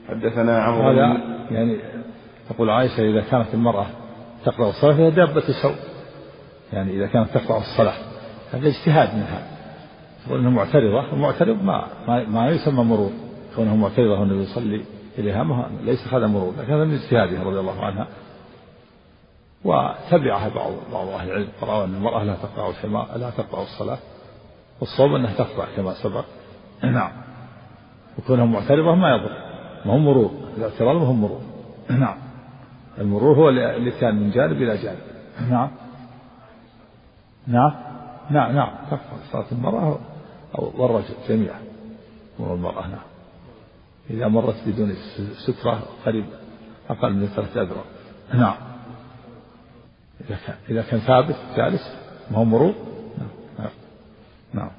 حدثنا 0.10 0.63
عمرو 0.63 0.89
هذا 0.89 1.17
يعني 1.51 1.77
تقول 2.50 2.69
عائشة 2.69 3.01
إذا 3.01 3.22
كانت 3.31 3.53
المرأة 3.53 3.86
تقرأ 4.46 4.69
الصلاة 4.69 4.93
فهي 4.93 5.12
دابة 5.12 5.43
سوء. 5.62 5.75
يعني 6.74 6.91
إذا 6.91 7.07
كانت 7.07 7.27
تقرأ 7.38 7.57
الصلاة. 7.57 8.06
هذا 8.53 8.67
اجتهاد 8.67 9.15
منها. 9.15 9.47
تقول 10.25 10.39
إنها 10.39 10.49
معترضة 10.51 11.13
المعترض 11.13 11.63
ما 11.63 11.87
ما, 12.27 12.49
يسمى 12.49 12.83
مرور. 12.83 13.11
كونه 13.55 13.75
معترضة 13.75 14.19
والنبي 14.19 14.43
يصلي 14.43 14.86
إليها 15.17 15.43
ما 15.43 15.69
ليس 15.83 16.07
هذا 16.13 16.27
مرور 16.27 16.53
لكن 16.60 16.73
هذا 16.73 16.83
من 16.83 16.93
اجتهادها 16.93 17.43
رضي 17.43 17.60
الله 17.60 17.86
عنها. 17.86 18.07
وتبعها 19.63 20.49
بعض 20.49 20.71
بعض 20.93 21.07
أهل 21.07 21.27
العلم 21.27 21.47
فرأوا 21.62 21.86
أن 21.86 21.95
المرأة 21.95 22.23
لا 22.23 22.36
تقطع 22.36 22.69
الحمار 22.69 23.17
لا 23.17 23.29
تقطع 23.29 23.62
الصلاة 23.62 23.97
والصوم 24.79 25.15
أنها 25.15 25.33
تقطع 25.33 25.65
كما 25.75 25.93
سبق. 25.93 26.25
نعم. 26.83 27.12
وكونها 28.17 28.45
معترضة 28.45 28.95
ما 28.95 29.15
يضر 29.15 29.31
ما 29.86 29.93
هو 29.93 29.97
مرور 29.97 30.31
الاعتراض 30.57 30.95
ما 30.95 31.07
هو 31.07 31.13
مرور. 31.13 31.41
نعم. 31.89 32.17
المرور 32.97 33.36
هو 33.38 33.49
اللي 33.49 33.91
كان 33.91 34.15
من 34.15 34.31
جانب 34.31 34.62
إلى 34.62 34.77
جانب. 34.77 34.99
نعم. 35.49 35.69
نعم. 37.47 37.87
نعم 38.29 38.55
نعم. 38.55 38.69
تقطع 38.91 39.17
صلاة 39.31 39.45
المرأة 39.51 39.99
والرجل 40.53 41.13
جميعا. 41.29 41.59
مر 42.39 42.53
المرأة 42.53 42.87
نعم. 42.87 43.05
إذا 44.09 44.27
مرت 44.27 44.55
بدون 44.67 44.93
سترة 45.47 45.83
قريب 46.05 46.25
أقل 46.89 47.13
من 47.13 47.27
ثلاثة 47.27 47.61
أذرع. 47.61 47.83
نعم. 48.33 48.55
إذا 50.21 50.37
كان 50.47 50.55
إذا 50.69 50.81
كان 50.81 50.99
ثابت 50.99 51.35
جالس 51.57 51.95
ما 52.31 52.37
هو 52.37 52.45
مرور. 52.45 52.73
نعم 53.59 53.69
نعم. 54.53 54.69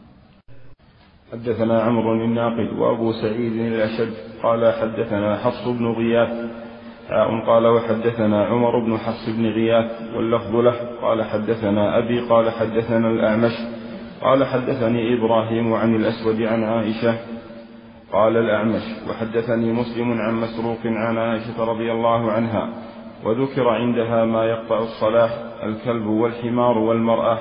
حدثنا 1.32 1.82
عمرو 1.82 2.24
الناقد 2.24 2.78
وأبو 2.78 3.12
سعيد 3.12 3.52
الأشد 3.52 4.14
قال 4.42 4.72
حدثنا 4.72 5.37
حفص 5.37 5.68
بن 5.68 5.87
غياث 5.92 6.50
حاء 7.09 7.40
قال 7.47 7.66
وحدثنا 7.66 8.44
عمر 8.44 8.79
بن 8.79 8.99
حفص 8.99 9.29
بن 9.29 9.47
غياث 9.47 9.90
واللفظ 10.16 10.57
له. 10.57 10.75
قال 11.03 11.25
حدثنا 11.25 11.99
أبي 11.99 12.21
قال 12.21 12.51
حدثنا 12.51 13.11
الأعمش 13.11 13.53
قال 14.23 14.44
حدثني 14.44 15.14
إبراهيم 15.14 15.73
عن 15.73 15.94
الأسود 15.94 16.42
عن 16.42 16.64
عائشة 16.64 17.14
قال 18.12 18.37
الأعمش 18.37 18.83
وحدثني 19.11 19.73
مسلم 19.73 20.21
عن 20.21 20.35
مسروق 20.35 20.79
عن 20.85 21.18
عائشة 21.18 21.64
رضي 21.64 21.92
الله 21.92 22.33
عنها 22.33 22.68
وذكر 23.25 23.68
عندها 23.68 24.25
ما 24.25 24.44
يقطع 24.44 24.79
الصلاة 24.79 25.31
الكلب 25.62 26.07
والحمار 26.07 26.79
والمرأة 26.79 27.38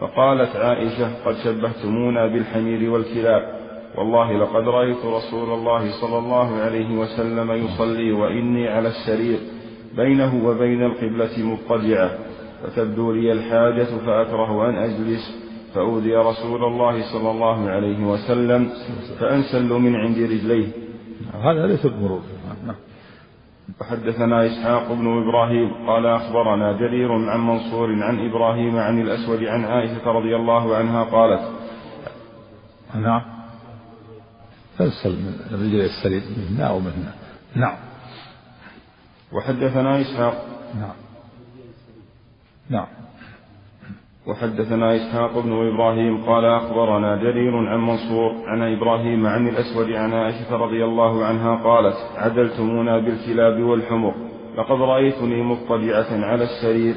فقالت 0.00 0.56
عائشة 0.56 1.24
قد 1.26 1.34
شبهتمونا 1.44 2.26
بالحمير 2.26 2.90
والكلاب. 2.90 3.61
والله 3.98 4.32
لقد 4.32 4.68
رأيت 4.68 5.04
رسول 5.04 5.52
الله 5.54 6.00
صلى 6.00 6.18
الله 6.18 6.56
عليه 6.56 6.98
وسلم 6.98 7.50
يصلي 7.50 8.12
وإني 8.12 8.68
على 8.68 8.88
السرير 8.88 9.38
بينه 9.96 10.46
وبين 10.46 10.82
القبلة 10.82 11.30
مضطجعة. 11.38 12.10
فتبدو 12.62 13.12
لي 13.12 13.32
الحاجة 13.32 13.84
فأكره 14.06 14.68
أن 14.68 14.74
أجلس. 14.76 15.42
فأودي 15.74 16.16
رسول 16.16 16.64
الله 16.64 17.12
صلى 17.12 17.30
الله 17.30 17.70
عليه 17.70 18.04
وسلم 18.04 18.70
فأنسل 19.20 19.68
من 19.68 19.96
عند 19.96 20.18
رجليه. 20.18 20.66
هذا 21.42 21.66
ليس 21.66 21.86
بمرور. 21.86 22.22
وحدثنا 23.80 24.46
إسحاق 24.46 24.92
بن 24.92 25.22
إبراهيم 25.22 25.86
قال 25.86 26.06
أخبرنا 26.06 26.72
جرير 26.72 27.12
عن 27.12 27.40
منصور 27.46 28.02
عن 28.02 28.28
إبراهيم 28.28 28.76
عن 28.76 29.00
الأسود 29.00 29.44
عن 29.44 29.64
عائشة 29.64 30.12
رضي 30.12 30.36
الله 30.36 30.76
عنها 30.76 31.04
قالت 31.04 31.42
نعم. 32.94 33.31
تنسل 34.82 35.10
من 35.10 35.34
الرجل 35.50 35.80
السليم 35.80 36.22
من 36.36 36.56
هنا 36.56 36.66
أو 36.68 36.78
من 36.78 36.92
هنا. 36.96 37.14
نعم. 37.54 37.76
وحدثنا 39.32 40.00
إسحاق. 40.00 40.46
نعم. 40.80 40.94
نعم. 42.70 42.86
وحدثنا 44.26 44.96
إسحاق 44.96 45.38
بن 45.38 45.52
إبراهيم 45.52 46.24
قال 46.24 46.44
أخبرنا 46.44 47.16
جرير 47.16 47.56
عن 47.56 47.80
منصور 47.80 48.32
عن 48.46 48.62
إبراهيم 48.76 49.26
عن 49.26 49.48
الأسود 49.48 49.90
عن 49.90 50.12
عائشة 50.12 50.56
رضي 50.56 50.84
الله 50.84 51.24
عنها 51.24 51.56
قالت 51.64 51.96
عدلتمونا 52.16 52.98
بالكلاب 52.98 53.62
والحمر 53.62 54.14
لقد 54.58 54.80
رأيتني 54.80 55.42
مضطجعة 55.42 56.24
على 56.24 56.44
السرير 56.44 56.94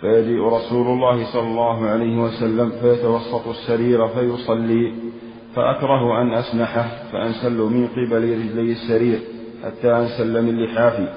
فيجيء 0.00 0.42
رسول 0.42 0.86
الله 0.86 1.32
صلى 1.32 1.46
الله 1.48 1.86
عليه 1.86 2.18
وسلم 2.18 2.70
فيتوسط 2.70 3.48
السرير 3.48 4.08
فيصلي. 4.08 4.94
فأكره 5.54 6.22
أن 6.22 6.32
أسنحه 6.32 6.86
فأنسل 7.12 7.56
من 7.56 7.86
قبل 7.86 8.22
رجلي 8.22 8.72
السرير 8.72 9.18
حتى 9.64 9.96
أنسل 9.96 10.42
من 10.42 10.64
لحافي. 10.64 11.08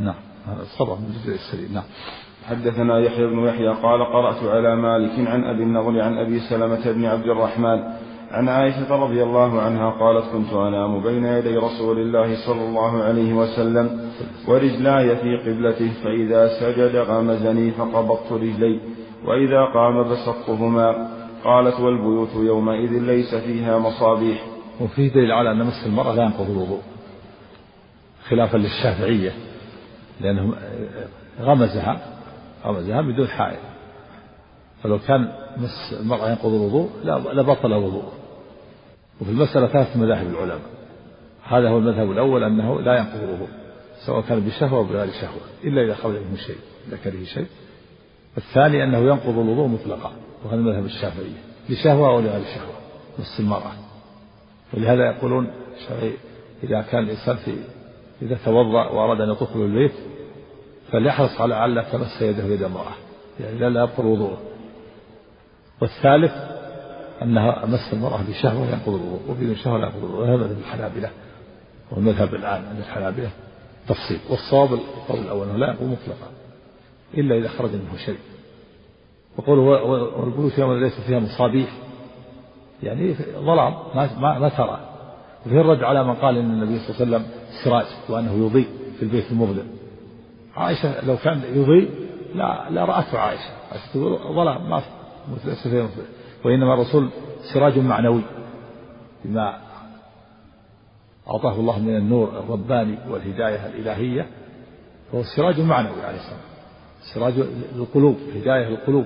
نعم 0.00 0.14
هذا 0.46 0.62
الصبر 0.62 0.94
من 0.94 1.14
رجلي 1.22 1.34
السرير 1.34 1.68
نعم. 1.72 1.84
حدثنا 2.48 2.98
يحيى 2.98 3.26
بن 3.26 3.38
يحيى 3.38 3.68
قال 3.68 4.04
قرأت 4.04 4.44
على 4.44 4.76
مالك 4.76 5.28
عن 5.28 5.44
أبي 5.44 5.62
النضر 5.62 6.00
عن 6.00 6.18
أبي 6.18 6.40
سلمة 6.40 6.92
بن 6.92 7.04
عبد 7.04 7.26
الرحمن 7.26 7.82
عن 8.34 8.48
عائشة 8.48 9.04
رضي 9.04 9.22
الله 9.22 9.62
عنها 9.62 9.90
قالت 9.90 10.24
كنت 10.32 10.52
أنام 10.52 11.02
بين 11.02 11.24
يدي 11.24 11.56
رسول 11.56 11.98
الله 11.98 12.46
صلى 12.46 12.64
الله 12.64 13.02
عليه 13.02 13.34
وسلم 13.34 14.10
ورجلاي 14.48 15.16
في 15.16 15.36
قبلته 15.36 15.92
فإذا 16.04 16.48
سجد 16.60 16.96
غمزني 16.96 17.70
فقبضت 17.70 18.32
رجلي 18.32 18.80
وإذا 19.26 19.64
قام 19.64 20.02
بسطتهما 20.02 21.08
قالت 21.44 21.80
والبيوت 21.80 22.34
يومئذ 22.34 22.90
ليس 22.90 23.34
فيها 23.34 23.78
مصابيح. 23.78 24.46
وفيه 24.80 25.08
دليل 25.08 25.32
على 25.32 25.50
أن 25.50 25.64
مس 25.66 25.86
المرأة 25.86 26.14
لا 26.14 26.22
ينقض 26.22 26.50
الوضوء 26.50 26.82
خلافا 28.28 28.56
للشافعية 28.56 29.32
لأنهم 30.20 30.54
غمزها 31.40 32.00
غمزها 32.64 33.00
بدون 33.00 33.28
حائل. 33.28 33.58
فلو 34.82 34.98
كان 34.98 35.32
مس 35.56 36.00
المرأة 36.00 36.30
ينقض 36.30 36.54
الوضوء 36.54 36.90
لبطل 37.32 37.72
الوضوء. 37.72 38.12
وفي 39.20 39.30
المسألة 39.30 39.66
ثلاث 39.66 39.96
مذاهب 39.96 40.26
العلماء. 40.26 40.70
هذا 41.44 41.68
هو 41.68 41.78
المذهب 41.78 42.10
الأول 42.10 42.44
أنه 42.44 42.80
لا 42.80 42.96
ينقض 42.96 43.22
الوضوء 43.22 43.48
سواء 44.06 44.20
كان 44.20 44.40
بشهوة 44.40 44.78
أو 44.78 44.84
بغير 44.84 45.12
شهوة 45.12 45.40
إلا 45.64 45.82
إذا 45.84 45.94
خرج 45.94 46.14
منه 46.14 46.36
شيء 46.36 46.56
إذا 46.88 46.96
كره 46.96 47.24
شيء. 47.24 47.46
الثاني 48.36 48.84
أنه 48.84 48.98
ينقض 48.98 49.38
الوضوء 49.38 49.66
مطلقا. 49.66 50.12
وهذا 50.44 50.60
مذهب 50.60 50.84
الشافعية. 50.84 51.42
لشهوة 51.68 52.08
أو 52.08 52.20
لغير 52.20 52.44
شهوة 52.44 52.74
مس 53.18 53.40
المرأة. 53.40 53.72
ولهذا 54.74 55.04
يقولون 55.06 55.50
إذا 56.62 56.82
كان 56.82 57.04
الإنسان 57.04 57.36
في 57.36 57.54
إذا 58.22 58.38
توضأ 58.44 58.88
وأراد 58.88 59.20
أن 59.20 59.30
يطوف 59.30 59.56
بالبيت 59.56 59.92
فليحرص 60.92 61.40
على 61.40 61.64
ألا 61.64 61.82
تمس 61.82 62.22
يده 62.22 62.44
يد 62.44 62.62
امرأة 62.62 62.94
يعني 63.40 63.70
لا 63.70 63.82
يبطل 63.82 64.06
وضوءه. 64.06 64.38
والثالث 65.80 66.32
أنها 67.22 67.66
مس 67.66 67.92
المرأة 67.92 68.22
بشهوة 68.28 68.66
ينقض 68.66 68.88
الوضوء 68.88 69.20
وبدون 69.28 69.56
شهوة 69.56 69.78
لا 69.78 69.86
ينقض 69.86 70.04
الوضوء 70.04 70.24
هذا 70.24 70.36
مذهب 70.36 70.58
الحنابلة. 70.58 71.10
والمذهب 71.90 72.34
الآن 72.34 72.64
عند 72.64 72.78
الحنابلة. 72.78 73.30
تفصيل. 73.88 74.18
والصواب 74.30 74.74
القول 74.74 75.20
الأول 75.20 75.48
أنه 75.48 75.58
لا 75.58 75.66
ينقض 75.66 75.82
مطلقا. 75.82 76.30
إلا 77.14 77.38
إذا 77.38 77.48
خرج 77.48 77.70
منه 77.70 77.96
شيء. 78.06 78.18
وقوله 79.38 79.62
والبيوت 79.62 80.58
يوم 80.58 80.72
ليس 80.72 81.00
فيها 81.00 81.20
مصابيح؟ 81.20 81.68
يعني 82.82 83.14
ظلام 83.38 83.74
ما, 83.94 84.18
ما, 84.18 84.38
ما 84.38 84.48
ترى. 84.48 84.80
وفيه 85.46 85.60
الرد 85.60 85.82
على 85.82 86.04
من 86.04 86.14
قال 86.14 86.36
إن 86.38 86.50
النبي 86.50 86.78
صلى 86.78 87.06
الله 87.06 87.16
عليه 87.16 87.26
وسلم 87.26 87.40
سراج 87.64 87.86
وأنه 88.08 88.46
يضيء 88.46 88.68
في 88.96 89.02
البيت 89.02 89.32
المظلم. 89.32 89.66
عائشة 90.56 91.06
لو 91.06 91.16
كان 91.16 91.42
يضيء 91.54 91.90
لا 92.34 92.70
لا 92.70 92.84
رأته 92.84 93.18
عائشة. 93.18 93.50
عائشة 93.72 93.92
تقول 93.92 94.34
ظلام 94.34 94.70
ما 94.70 94.82
ليس 95.44 95.68
فيه 95.68 95.88
وإنما 96.44 96.74
الرسول 96.74 97.08
سراج 97.54 97.78
معنوي 97.78 98.22
بما 99.24 99.58
أعطاه 101.28 101.54
الله 101.54 101.78
من 101.78 101.96
النور 101.96 102.28
الرباني 102.38 102.98
والهداية 103.10 103.66
الإلهية 103.66 104.26
فهو 105.12 105.22
سراج 105.36 105.60
معنوي 105.60 106.02
عليه 106.02 106.18
السلام. 106.18 106.40
سراج 107.14 107.34
القلوب 107.76 108.16
هداية 108.36 108.68
القلوب 108.68 109.04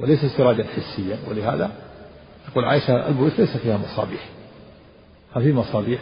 وليس 0.00 0.24
سراجا 0.36 0.64
حسيا. 0.64 1.18
ولهذا 1.28 1.70
تقول 2.46 2.64
عائشة 2.64 3.08
البيوت 3.08 3.38
ليس 3.38 3.56
فيها 3.56 3.78
مصابيح. 3.78 4.28
ما 5.36 5.42
في 5.42 5.52
مصابيح 5.52 6.00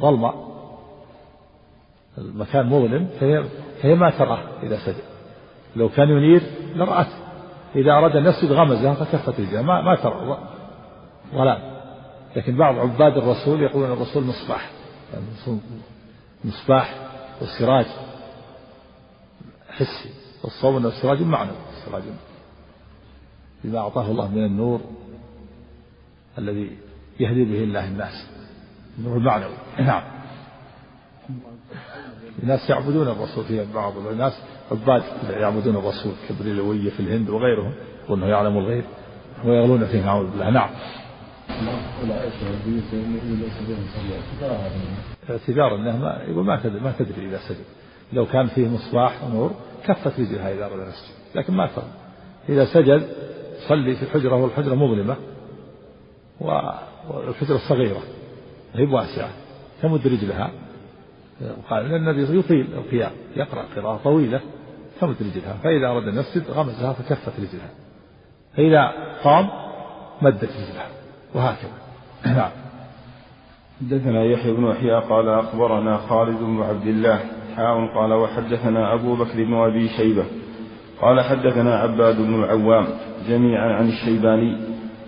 ظلمة. 0.00 0.50
المكان 2.18 2.66
مظلم 2.66 3.08
فهي, 3.20 3.44
فهي 3.82 3.94
ما 3.94 4.10
تراه 4.10 4.42
إذا 4.62 4.78
سجد 4.78 5.04
لو 5.76 5.88
كان 5.88 6.08
ينير 6.08 6.42
لرأته 6.74 7.16
إذا 7.74 7.92
أراد 7.92 8.16
أن 8.16 8.26
يسجد 8.26 8.52
غمزها 8.52 8.94
فكفت 8.94 9.40
رجلها 9.40 9.62
ما, 9.62 9.82
ما 9.82 9.96
ترى. 9.96 10.38
ظلام 11.34 11.58
لكن 12.36 12.56
بعض 12.56 12.78
عباد 12.78 13.16
الرسول 13.16 13.62
يقولون 13.62 13.92
الرسول 13.92 14.24
مصباح. 14.24 14.70
يعني 15.12 15.58
مصباح 16.44 16.94
والسراج 17.40 17.86
حسي. 19.70 20.10
والصوم 20.44 20.76
أنه 20.76 20.90
سراج 20.90 21.22
معنوي. 21.22 21.56
سراج 21.86 22.02
بما 23.64 23.78
أعطاه 23.78 24.10
الله 24.10 24.28
من 24.28 24.44
النور 24.44 24.80
الذي 26.38 26.70
يهدي 27.20 27.44
به 27.44 27.64
الله 27.64 27.88
الناس. 27.88 28.26
النور 28.98 29.16
المعنوي. 29.16 29.54
نعم. 29.78 30.02
الناس 32.42 32.70
يعبدون 32.70 33.08
الرسول 33.08 33.44
في 33.44 33.66
بعض 33.74 33.96
الناس 33.96 34.32
عباد 34.70 35.02
يعبدون 35.30 35.76
الرسول 35.76 36.12
كبريلوية 36.28 36.90
في 36.90 37.00
الهند 37.00 37.30
وغيرهم 37.30 37.72
وأنه 38.08 38.26
يعلم 38.26 38.58
الغيب 38.58 38.84
ويغلون 39.44 39.86
فيه 39.86 40.04
نعوذ 40.04 40.30
بالله. 40.30 40.50
نعم. 40.50 40.70
اعتذار 45.30 45.76
أنه 45.76 45.96
ما 45.96 46.22
يقول 46.28 46.44
ما 46.44 46.60
تدري 46.62 46.80
ما 46.80 46.92
تدري 46.98 47.28
إذا 47.28 47.38
سجد. 47.48 47.64
لو 48.12 48.26
كان 48.26 48.46
فيه 48.46 48.68
مصباح 48.68 49.24
ونور 49.24 49.50
كفت 49.86 50.20
رجلها 50.20 50.54
اذا 50.54 50.66
اراد 50.66 50.88
يسجد 50.88 51.14
لكن 51.34 51.54
ما 51.54 51.66
ترى. 51.66 51.84
إذا 52.48 52.64
سجد 52.64 53.08
صلي 53.68 53.96
في 53.96 54.02
الحجرة 54.02 54.34
والحجرة 54.34 54.74
مظلمة 54.74 55.16
والحجرة 56.40 57.54
الصغيرة 57.54 58.02
هي 58.74 58.84
واسعة 58.84 59.30
تمد 59.82 60.06
رجلها. 60.06 60.50
وقال 61.58 61.94
النبي 61.94 62.38
يطيل 62.38 62.66
القيام 62.74 63.10
يقرأ 63.36 63.64
قراءة 63.76 64.00
طويلة 64.04 64.40
تمد 65.00 65.16
رجلها. 65.20 65.56
فإذا 65.62 65.86
أراد 65.86 66.08
أن 66.08 66.18
يسجد 66.18 66.50
غمزها 66.50 66.92
فكفت 66.92 67.32
رجلها. 67.38 67.70
فإذا 68.56 68.92
قام 69.24 69.48
مدت 70.22 70.44
رجلها 70.44 70.88
وهكذا. 71.34 71.72
نعم. 72.36 72.50
حدثنا 73.80 74.24
يحيى 74.24 74.52
بن 74.52 74.64
يحيى 74.64 74.94
قال 74.94 75.28
أخبرنا 75.28 75.96
خالد 75.96 76.38
بن 76.38 76.62
عبد 76.62 76.86
الله 76.86 77.20
حاء 77.56 77.86
قال 77.94 78.12
وحدثنا 78.12 78.94
أبو 78.94 79.16
بكر 79.16 79.44
بن 79.44 79.54
أبي 79.54 79.88
شيبة 79.88 80.24
قال 81.02 81.20
حدثنا 81.20 81.78
عباد 81.78 82.16
بن 82.16 82.44
العوام 82.44 82.86
جميعا 83.28 83.72
عن 83.72 83.88
الشيباني 83.88 84.56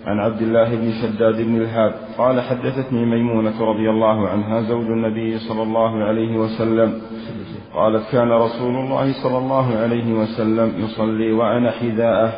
عن 0.05 0.19
عبد 0.19 0.41
الله 0.41 0.75
بن 0.75 0.91
شداد 0.91 1.41
بن 1.41 1.61
الهاب 1.61 1.93
قال 2.17 2.41
حدثتني 2.41 3.05
ميمونة 3.05 3.61
رضي 3.61 3.89
الله 3.89 4.29
عنها 4.29 4.61
زوج 4.61 4.85
النبي 4.85 5.39
صلى 5.39 5.63
الله 5.63 6.03
عليه 6.03 6.37
وسلم. 6.37 7.01
قالت 7.73 8.11
كان 8.11 8.31
رسول 8.31 8.75
الله 8.75 9.23
صلى 9.23 9.37
الله 9.37 9.75
عليه 9.75 10.13
وسلم 10.13 10.73
يصلي 10.77 11.31
وأنا 11.31 11.71
حذاءه 11.71 12.33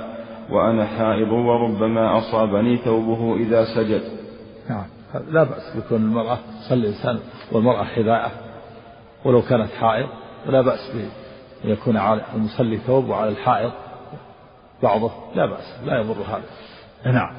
وأنا 0.52 0.86
حائض 0.86 1.32
وربما 1.32 2.18
أصابني 2.18 2.78
ثوبه 2.78 3.36
إذا 3.36 3.66
سجد. 3.76 4.02
نعم. 4.70 4.86
لا 5.32 5.44
بأس 5.44 5.78
بكون 5.78 6.02
المرأة 6.02 6.38
تصلي 6.62 6.80
الإنسان 6.80 7.20
والمرأة 7.52 7.84
حذاءه 7.84 8.32
ولو 9.26 9.42
كانت 9.42 9.70
حائض 9.80 10.08
ولا 10.48 10.62
بأس 10.62 10.92
بأن 11.66 11.74
يكون 11.74 11.98
على 11.98 12.22
المصلي 12.36 12.78
ثوب 12.78 13.10
وعلى 13.10 13.30
الحائض 13.30 13.72
بعضه 14.84 15.12
لا 15.36 15.46
بأس 15.46 15.80
لا 15.86 16.00
يضر 16.00 16.16
هذا. 16.22 17.14
نعم. 17.14 17.34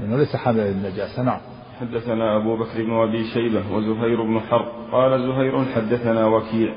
لأنه 0.00 0.16
ليس 0.16 0.36
حاملا 0.36 0.70
للنجاسة 0.70 1.22
نعم. 1.22 1.40
حدثنا 1.80 2.36
أبو 2.36 2.56
بكر 2.56 2.84
بن 2.84 2.92
أبي 2.92 3.24
شيبة 3.24 3.62
وزهير 3.72 4.22
بن 4.22 4.40
حرب. 4.40 4.68
قال 4.92 5.22
زهير 5.22 5.64
حدثنا 5.64 6.26
وكيع. 6.26 6.74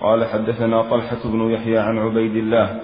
قال 0.00 0.24
حدثنا 0.24 0.82
طلحة 0.82 1.18
بن 1.24 1.50
يحيى 1.50 1.78
عن 1.78 1.98
عبيد 1.98 2.36
الله. 2.36 2.80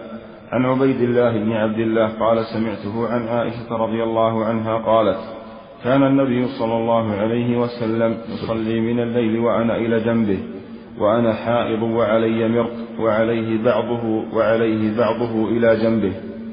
عن 0.53 0.65
عبيد 0.65 1.01
الله 1.01 1.31
بن 1.31 1.53
عبد 1.53 1.79
الله 1.79 2.09
قال 2.09 2.45
سمعته 2.45 3.09
عن 3.09 3.29
عائشة 3.29 3.77
رضي 3.77 4.03
الله 4.03 4.45
عنها 4.45 4.79
قالت 4.79 5.19
كان 5.85 6.03
النبي 6.03 6.47
صلى 6.47 6.77
الله 6.77 7.13
عليه 7.13 7.57
وسلم 7.57 8.19
يصلي 8.29 8.81
من 8.81 9.01
الليل 9.01 9.39
وأنا 9.39 9.77
إلى 9.77 10.01
جنبه. 10.01 10.56
وأنا 10.99 11.33
حائض 11.35 11.83
وعلي 11.83 12.49
مرق 12.49 13.01
وعليه 13.01 13.63
بعضه 13.63 14.25
وعليه 14.35 14.97
بعضه 14.97 15.49
إلى 15.49 15.77
جنبه. 15.77 16.13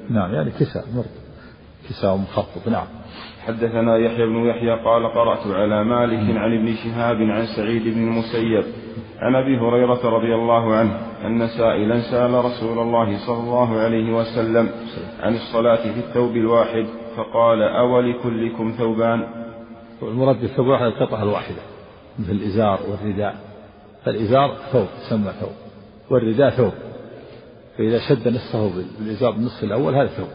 نعم 0.10 0.34
يعني 0.34 0.52
كساء 0.52 0.84
مرق 0.96 1.24
كساء 1.90 2.18
مخفض 2.18 2.70
نعم. 2.72 2.88
حدثنا 3.48 3.98
يحيى 3.98 4.26
بن 4.26 4.46
يحيى 4.46 4.72
قال 4.72 5.08
قرأت 5.08 5.48
على 5.48 5.84
مالك 5.84 6.38
عن 6.38 6.54
ابن 6.54 6.74
شهاب 6.74 7.22
عن 7.22 7.46
سعيد 7.46 7.84
بن 7.84 8.08
المسيب 8.08 8.64
عن 9.20 9.36
أبي 9.36 9.58
هريرة 9.58 10.10
رضي 10.10 10.36
الله 10.36 10.76
عنه 10.76 11.00
أن 11.26 11.48
سائلا 11.48 12.02
سأل 12.02 12.46
رسول 12.46 12.80
الله 12.80 13.18
صلى 13.18 13.40
الله 13.40 13.80
عليه 13.80 14.14
وسلم 14.14 14.70
عن 15.20 15.34
الصلاة 15.34 15.94
في 15.94 16.00
الثوب 16.00 16.36
الواحد 16.36 16.86
فقال 17.18 17.62
أولكلكم 17.62 18.74
ثوبان؟ 18.78 19.24
المراد 20.02 20.42
بالثوب 20.42 20.66
الواحد 20.66 20.86
القطعة 20.86 21.24
الواحدة 21.24 21.62
مثل 22.20 22.32
الإزار 22.32 22.80
والرداء. 22.90 23.53
فالازار 24.06 24.58
ثوب 24.72 24.88
يسمى 25.06 25.32
ثوب 25.40 25.52
والرداء 26.10 26.50
ثوب. 26.50 26.74
فإذا 27.78 28.00
شد 28.00 28.28
نصفه 28.28 28.72
بالإزار 29.00 29.32
بالنصف 29.32 29.64
الأول 29.64 29.96
هذا 29.96 30.08
ثوب. 30.08 30.28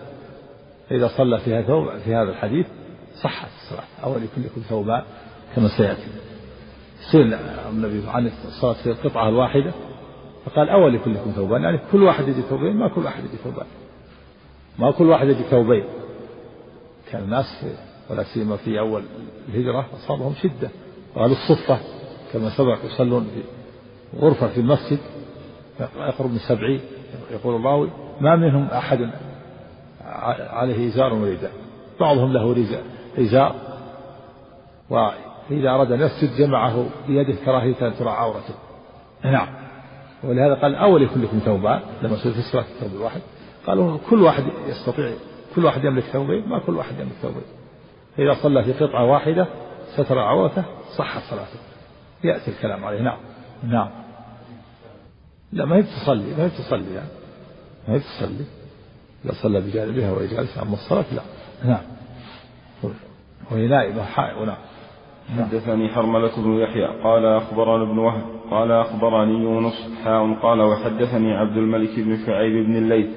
فإذا 0.89 1.09
صلى 1.09 1.39
فيها 1.39 1.63
ثوب 1.63 1.99
في 2.05 2.15
هذا 2.15 2.31
الحديث 2.31 2.67
صحت 3.23 3.49
الصلاة 3.63 3.85
أو 4.05 4.15
لكلكم 4.15 4.61
ثوبان 4.69 5.03
كما 5.57 5.69
سيأتي. 5.69 6.09
سئل 7.13 7.35
النبي 7.71 8.03
عن 8.09 8.31
الصلاة 8.47 8.73
في 8.73 8.91
القطعة 8.91 9.29
الواحدة 9.29 9.73
فقال 10.45 10.69
أول 10.69 10.95
لكلكم 10.95 11.31
ثوبان؟ 11.31 11.63
يعني 11.63 11.81
كل 11.93 12.03
واحد 12.03 12.29
يجي 12.29 12.43
ثوبين 12.43 12.77
ما 12.77 12.89
كل 12.89 13.05
واحد 13.05 13.25
يجي 13.25 13.37
ثوبان. 13.45 13.67
ما 14.79 14.91
كل 14.91 15.09
واحد 15.09 15.29
يجي 15.29 15.43
ثوبين. 15.43 15.85
كان 17.11 17.23
الناس 17.23 17.65
ولا 18.11 18.23
سيما 18.23 18.57
في 18.57 18.79
أول 18.79 19.03
الهجرة 19.49 19.87
أصابهم 19.95 20.35
شدة 20.35 20.71
وقالوا 21.15 21.37
الصفة 21.37 21.79
كما 22.33 22.51
سبق 22.51 22.79
يصلون 22.85 23.25
في 23.35 23.58
غرفة 24.17 24.49
في 24.49 24.61
المسجد 24.61 24.99
يقرب 25.81 26.31
من 26.31 26.39
سبعين 26.39 26.81
يقول 27.31 27.57
الله 27.57 27.91
ما 28.21 28.37
منهم 28.37 28.65
أحد 28.65 29.11
عليه 30.51 30.89
إزار 30.89 31.15
ورداء 31.15 31.53
بعضهم 32.01 32.33
له 32.33 32.67
إزار 33.19 33.55
وإذا 34.91 35.71
أراد 35.71 35.93
أن 35.93 36.01
يسجد 36.01 36.37
جمعه 36.37 36.87
بيده 37.07 37.35
كراهية 37.45 37.89
أن 37.89 37.95
ترى 37.95 38.09
عورته. 38.09 38.55
نعم. 39.25 39.49
ولهذا 40.25 40.55
قال 40.55 40.75
أول 40.75 41.09
كلكم 41.09 41.39
ثوبان 41.39 41.81
لما 42.03 42.17
سئل 42.17 42.33
في 42.33 42.39
الصلاة 42.39 42.63
الثوب 42.63 43.01
الواحد. 43.01 43.21
قالوا 43.67 43.99
كل 44.11 44.23
واحد 44.23 44.45
يستطيع 44.69 45.11
كل 45.57 45.65
واحد 45.65 45.85
يملك 45.85 46.05
ثوبين 46.05 46.49
ما 46.49 46.59
كل 46.59 46.77
واحد 46.77 47.01
يملك 47.01 47.15
ثوبين. 47.23 47.43
فإذا 48.17 48.35
صلى 48.43 48.65
في 48.65 48.73
قطعة 48.73 49.05
واحدة 49.05 49.47
ستر 49.97 50.19
عورته 50.19 50.65
صحت 50.97 51.23
صلاته. 51.23 51.59
يأتي 52.25 52.51
الكلام 52.51 52.85
عليه. 52.85 53.01
نعم. 53.01 53.19
نعم. 53.63 53.89
لا 55.53 55.65
ما 55.65 55.77
هي 55.77 55.83
تصلي 55.83 56.35
ما 56.39 56.45
هي 56.45 56.51
تصلي 56.51 56.95
يعني. 56.95 57.09
ما 57.89 57.95
هي 57.95 57.99
تصلي. 57.99 58.45
إذا 59.25 59.33
صلى 59.43 59.61
بجانبها 59.61 60.13
وهي 60.13 60.27
جالسة 60.27 60.63
أما 60.63 60.75
الصلاة 60.75 61.05
لا. 61.15 61.23
نعم. 61.65 61.83
وهي 63.51 63.69
نائمة 63.69 64.05
حائض 64.05 64.47
نعم. 64.47 64.57
حدثني 65.39 65.89
حرملة 65.89 66.37
بن 66.37 66.59
يحيى 66.59 66.87
قال 67.03 67.27
أخبرنا 67.27 67.83
ابن 67.83 67.99
وهب 67.99 68.23
قال 68.51 68.73
أخبرني 68.73 69.43
يونس 69.43 69.89
حاء 70.05 70.35
قال 70.43 70.61
وحدثني 70.61 71.33
عبد 71.37 71.57
الملك 71.57 72.01
بن 72.01 72.27
شعيب 72.27 72.67
بن 72.67 72.77
الليث 72.77 73.11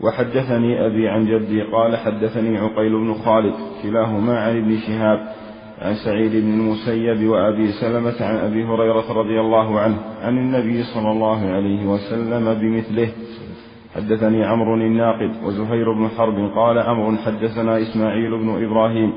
وحدثني 0.00 0.86
أبي 0.86 1.08
عن 1.08 1.26
جدي 1.26 1.62
قال 1.62 1.96
حدثني 1.96 2.58
عقيل 2.58 2.92
بن 2.92 3.14
خالد 3.14 3.54
كلاهما 3.82 4.40
عن 4.40 4.56
ابن 4.56 4.78
شهاب 4.78 5.28
عن 5.82 5.94
سعيد 5.94 6.32
بن 6.32 6.52
المسيب 6.60 7.28
وأبي 7.28 7.72
سلمة 7.72 8.14
عن 8.20 8.36
أبي 8.36 8.64
هريرة 8.64 9.12
رضي 9.12 9.40
الله 9.40 9.80
عنه 9.80 9.96
عن 10.22 10.38
النبي 10.38 10.82
صلى 10.82 11.10
الله 11.10 11.46
عليه 11.46 11.86
وسلم 11.86 12.54
بمثله. 12.54 13.08
حدثني 13.94 14.44
عمرو 14.44 14.74
الناقد 14.74 15.30
وزهير 15.44 15.92
بن 15.92 16.08
حرب 16.08 16.50
قال 16.54 16.78
عمرو 16.78 17.16
حدثنا 17.16 17.82
إسماعيل 17.82 18.30
بن 18.30 18.64
إبراهيم 18.64 19.12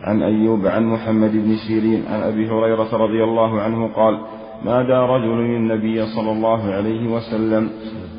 عن 0.00 0.22
أيوب 0.22 0.66
عن 0.66 0.86
محمد 0.86 1.32
بن 1.32 1.56
سيرين 1.56 2.04
عن 2.10 2.20
أبي 2.20 2.50
هريرة 2.50 2.96
رضي 2.96 3.24
الله 3.24 3.60
عنه 3.60 3.88
قال 3.88 4.20
نادى 4.64 4.92
رجل 4.92 5.40
النبي 5.40 6.06
صلى 6.06 6.30
الله 6.32 6.72
عليه 6.72 7.08
وسلم؟ 7.14 7.70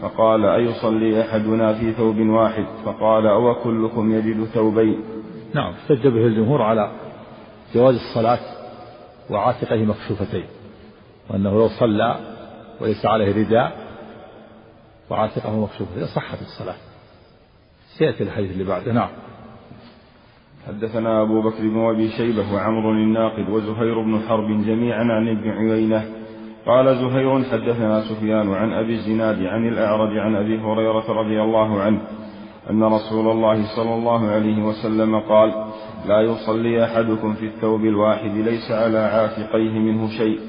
فقال 0.01 0.45
أيصلي 0.45 1.21
أحدنا 1.21 1.73
في 1.73 1.91
ثوب 1.91 2.19
واحد. 2.19 2.65
فقال 2.85 3.27
أو 3.27 3.55
كلكم 3.63 4.11
يجد 4.11 4.43
ثوبين؟ 4.43 4.99
نعم 5.55 5.71
احتج 5.73 6.07
به 6.07 6.25
الجمهور 6.25 6.61
على 6.61 6.91
جواز 7.75 7.95
الصلاة 7.95 8.39
وعاتقه 9.29 9.75
مكشوفتين 9.75 10.45
وأنه 11.29 11.51
لو 11.51 11.67
صلى 11.67 12.15
وليس 12.81 13.05
عليه 13.05 13.45
رداء 13.45 13.87
وعاتقه 15.09 15.59
مكشوفتين 15.59 16.05
صحت 16.05 16.41
الصلاة. 16.41 16.75
سيأتي 17.97 18.23
الحديث 18.23 18.51
اللي 18.51 18.63
بعده. 18.63 18.93
نعم. 18.93 19.09
حدثنا 20.67 21.21
أبو 21.21 21.41
بكر 21.41 21.59
بن 21.59 21.89
أبي 21.89 22.09
شيبة 22.09 22.53
وعمر 22.53 22.91
الناقد 22.91 23.49
وزهير 23.49 24.01
بن 24.01 24.19
حرب 24.27 24.47
جميعا 24.65 25.03
عن 25.03 25.27
ابن 25.27 25.49
عيينة. 25.49 26.05
قال 26.65 26.95
زهير 26.95 27.43
حدثنا 27.43 28.01
سفيان 28.01 28.53
عن 28.53 28.73
أبي 28.73 28.93
الزناد 28.93 29.43
عن 29.43 29.67
الأعرج 29.67 30.17
عن 30.17 30.35
أبي 30.35 30.59
هريرة 30.59 31.11
رضي 31.11 31.41
الله 31.41 31.81
عنه 31.81 32.01
أن 32.69 32.83
رسول 32.83 33.31
الله 33.31 33.75
صلى 33.75 33.93
الله 33.93 34.27
عليه 34.27 34.63
وسلم 34.63 35.19
قال 35.19 35.66
لا 36.07 36.21
يصلي 36.21 36.83
أحدكم 36.85 37.33
في 37.33 37.45
الثوب 37.45 37.85
الواحد 37.85 38.31
ليس 38.31 38.71
على 38.71 38.97
عاتقيه 38.97 39.71
منه 39.71 40.09
شيء. 40.17 40.39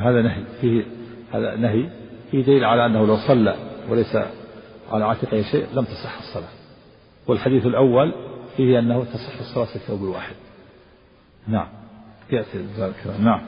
هذا 0.00 0.22
نهي. 0.22 0.42
فيه 0.60 0.84
هذا 1.32 1.56
نهي. 1.56 1.88
فيه 2.30 2.42
دليل 2.44 2.64
على 2.64 2.86
أنه 2.86 3.06
لو 3.06 3.16
صلى 3.16 3.54
وليس 3.90 4.16
على 4.92 5.04
عاتقه 5.04 5.42
شيء 5.42 5.66
لم 5.74 5.84
تصح 5.84 6.18
الصلاة. 6.18 6.52
والحديث 7.26 7.66
الأول 7.66 8.14
فيه 8.56 8.78
أنه 8.78 9.04
تصح 9.04 9.38
الصلاة 9.40 9.64
في 9.64 9.76
الثوب 9.76 10.04
الواحد. 10.04 10.34
نعم. 11.48 11.68
يأتي 12.32 12.58
الكلام 12.78 13.24
نعم. 13.24 13.40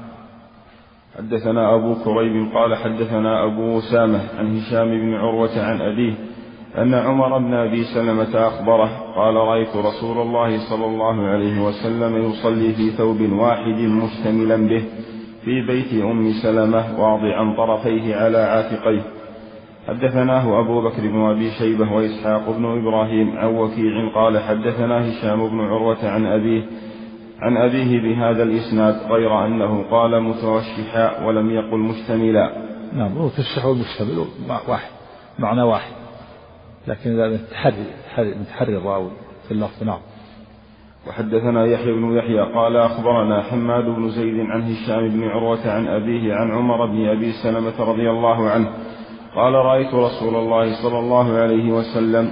حدثنا 1.18 1.74
أبو 1.74 1.94
كريب 2.04 2.52
قال 2.54 2.76
حدثنا 2.76 3.44
أبو 3.44 3.78
أسامة 3.78 4.20
عن 4.38 4.58
هشام 4.58 4.88
بن 4.88 5.14
عروة 5.14 5.62
عن 5.62 5.80
أبيه 5.80 6.14
أن 6.78 6.94
عمر 6.94 7.38
بن 7.38 7.54
أبي 7.54 7.84
سلمة 7.84 8.46
أخبره 8.46 8.90
قال 9.16 9.34
رأيت 9.34 9.76
رسول 9.76 10.18
الله 10.18 10.58
صلى 10.58 10.86
الله 10.86 11.26
عليه 11.26 11.60
وسلم 11.60 12.30
يصلي 12.30 12.72
في 12.72 12.90
ثوب 12.90 13.32
واحد 13.32 13.80
مشتملا 13.80 14.56
به 14.56 14.84
في 15.44 15.66
بيت 15.66 16.02
أم 16.02 16.32
سلمة 16.42 17.00
واضعا 17.00 17.54
طرفيه 17.56 18.16
على 18.16 18.38
عاتقيه. 18.38 19.02
حدثناه 19.88 20.60
أبو 20.60 20.82
بكر 20.82 21.02
بن 21.02 21.20
أبي 21.20 21.50
شيبة 21.50 21.92
وإسحاق 21.92 22.50
بن 22.50 22.64
إبراهيم 22.64 23.38
عن 23.38 23.56
وكيع 23.56 24.14
قال 24.14 24.38
حدثنا 24.38 25.08
هشام 25.08 25.48
بن 25.48 25.60
عروة 25.60 26.08
عن 26.08 26.26
أبيه 26.26 26.66
عن 27.40 27.56
أبيه 27.56 28.00
بهذا 28.00 28.42
الإسناد 28.42 28.94
غير 29.10 29.46
أنه 29.46 29.84
قال 29.90 30.22
متوشحا 30.22 31.26
ولم 31.26 31.50
يقل 31.50 31.78
مشتملا. 31.78 32.52
نعم 32.92 33.12
متوشح 33.12 33.66
والمشتمل 33.66 34.24
واحد 34.68 34.90
معنى 35.38 35.62
واحد. 35.62 35.99
لكن 36.86 37.20
إذا 37.20 37.28
متحري 37.28 38.34
متحري 38.34 38.76
الراوي 38.76 39.10
في 39.48 39.54
اللفظ 39.54 39.84
نعم. 39.84 40.00
وحدثنا 41.08 41.66
يحيى 41.66 41.92
بن 41.92 42.16
يحيى 42.16 42.40
قال 42.40 42.76
أخبرنا 42.76 43.42
حماد 43.42 43.84
بن 43.84 44.10
زيد 44.10 44.40
عن 44.40 44.72
هشام 44.72 45.08
بن 45.08 45.28
عروة 45.28 45.70
عن 45.70 45.88
أبيه 45.88 46.34
عن 46.34 46.50
عمر 46.50 46.86
بن 46.86 47.08
أبي 47.08 47.32
سلمة 47.32 47.80
رضي 47.80 48.10
الله 48.10 48.50
عنه. 48.50 48.72
قال 49.34 49.52
رأيت 49.54 49.94
رسول 49.94 50.34
الله 50.36 50.82
صلى 50.82 50.98
الله 50.98 51.38
عليه 51.38 51.72
وسلم 51.72 52.30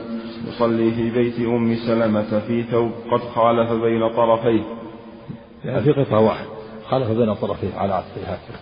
يصلي 0.49 0.91
في 0.91 1.11
بيت 1.11 1.41
أم 1.41 1.75
سلمة 1.75 2.41
في 2.47 2.63
ثوب 2.63 2.93
قد 3.11 3.21
خالف 3.21 3.73
بين 3.73 4.09
طرفيه. 4.09 4.63
يعني 5.65 5.81
في 5.81 5.93
قطعة 5.93 6.21
واحد 6.21 6.47
خالف 6.89 7.11
بين 7.11 7.35
طرفيه 7.35 7.75
على 7.77 7.95
عاتقه 7.95 8.23
هكذا. 8.23 8.61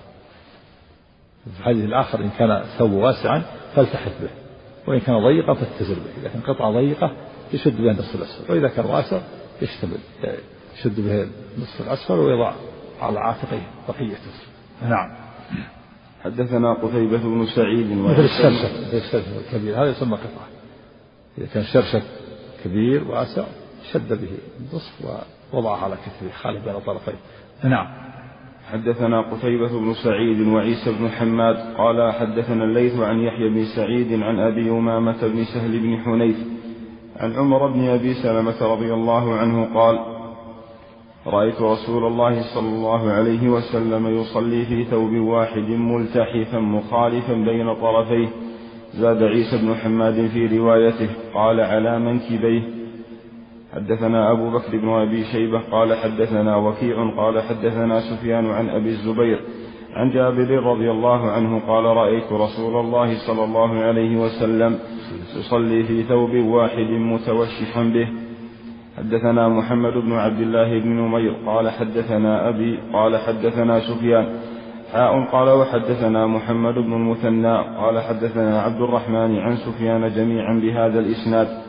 في 1.44 1.60
الحديث 1.60 1.84
الآخر 1.84 2.20
إن 2.20 2.30
كان 2.38 2.62
ثوب 2.78 2.92
واسعا 2.92 3.42
فالتحف 3.74 4.22
به. 4.22 4.45
وإن 4.86 5.00
كان 5.00 5.24
ضيقا 5.24 5.54
فاتزر 5.54 5.94
به 5.94 6.20
إذا 6.20 6.28
كان 6.28 6.40
قطعة 6.40 6.72
ضيقة 6.72 7.16
يشد 7.52 7.82
بها 7.82 7.92
النصف 7.92 8.14
الأسفل 8.14 8.52
وإذا 8.52 8.68
كان 8.68 8.86
واسع 8.86 9.20
يشتمل 9.62 9.98
يشد 10.78 11.00
به 11.00 11.26
النصف 11.56 11.80
الأسفل 11.80 12.14
ويضع 12.14 12.52
على 13.00 13.20
عاتقه 13.20 13.60
بقيته 13.88 14.30
نعم. 14.82 15.16
حدثنا 16.24 16.74
قتيبة 16.74 17.18
بن 17.18 17.46
سعيد 17.46 17.90
مثل 17.90 18.24
الشرشف 18.24 18.86
مثل 18.86 18.96
الشرشف 18.96 19.28
الكبير 19.46 19.82
هذا 19.82 19.90
يسمى 19.90 20.16
قطعة. 20.16 20.48
إذا 21.38 21.46
كان 21.46 21.64
شرشف 21.64 22.02
كبير 22.64 23.04
واسع 23.04 23.44
شد 23.92 24.08
به 24.08 24.38
النصف 24.60 24.92
ووضعه 25.52 25.84
على 25.84 25.96
كتفه 25.96 26.30
خالف 26.42 26.64
بين 26.64 26.80
طرفيه. 26.80 27.18
نعم. 27.64 28.05
حدثنا 28.72 29.20
قتيبة 29.20 29.68
بن 29.80 29.94
سعيد 29.94 30.40
وعيسى 30.48 30.92
بن 31.00 31.08
حماد 31.08 31.56
قال 31.78 32.12
حدثنا 32.12 32.64
الليث 32.64 33.00
عن 33.00 33.20
يحيى 33.20 33.48
بن 33.48 33.64
سعيد 33.64 34.22
عن 34.22 34.38
أبي 34.38 34.70
أمامة 34.70 35.28
بن 35.28 35.44
سهل 35.44 35.78
بن 35.78 35.98
حنيف 35.98 36.36
عن 37.16 37.32
عمر 37.32 37.66
بن 37.66 37.88
أبي 37.88 38.14
سلمة 38.14 38.62
رضي 38.72 38.94
الله 38.94 39.34
عنه 39.34 39.74
قال 39.74 39.98
رأيت 41.26 41.62
رسول 41.62 42.06
الله 42.06 42.42
صلى 42.54 42.68
الله 42.68 43.10
عليه 43.12 43.48
وسلم 43.48 44.06
يصلي 44.20 44.64
في 44.64 44.84
ثوب 44.84 45.12
واحد 45.12 45.68
ملتحفا 45.68 46.58
مخالفا 46.58 47.34
بين 47.34 47.74
طرفيه 47.74 48.28
زاد 48.94 49.22
عيسى 49.22 49.56
بن 49.58 49.74
حماد 49.74 50.26
في 50.26 50.58
روايته 50.58 51.08
قال 51.34 51.60
على 51.60 51.98
منكبيه. 51.98 52.75
حدثنا 53.76 54.32
أبو 54.32 54.50
بكر 54.50 54.76
بن 54.78 54.88
أبي 54.88 55.24
شيبة 55.24 55.60
قال 55.70 55.94
حدثنا 55.94 56.56
وكيع 56.56 57.10
قال 57.16 57.42
حدثنا 57.42 58.00
سفيان 58.00 58.50
عن 58.50 58.68
أبي 58.68 58.88
الزبير 58.88 59.40
عن 59.96 60.10
جابر 60.10 60.50
رضي 60.62 60.90
الله 60.90 61.30
عنه 61.30 61.60
قال 61.68 61.84
رأيت 61.84 62.32
رسول 62.32 62.80
الله 62.80 63.26
صلى 63.26 63.44
الله 63.44 63.78
عليه 63.82 64.16
وسلم 64.16 64.78
يصلي 65.38 65.82
في 65.82 66.02
ثوب 66.02 66.34
واحد 66.34 66.90
متوشحا 66.90 67.82
به. 67.82 68.08
حدثنا 68.98 69.48
محمد 69.48 69.92
بن 69.92 70.12
عبد 70.12 70.40
الله 70.40 70.80
بن 70.80 70.88
نمير 70.88 71.36
قال 71.46 71.70
حدثنا 71.70 72.48
أبي 72.48 72.78
قال 72.92 73.16
حدثنا 73.16 73.80
سفيان. 73.80 74.26
حاء 74.92 75.24
قال 75.32 75.48
وحدثنا 75.48 76.26
محمد 76.26 76.74
بن 76.74 76.92
المثنى 76.92 77.56
قال 77.56 78.00
حدثنا 78.00 78.62
عبد 78.62 78.80
الرحمن 78.80 79.38
عن 79.38 79.56
سفيان 79.56 80.08
جميعا 80.08 80.60
بهذا 80.60 81.00
الإسناد. 81.00 81.65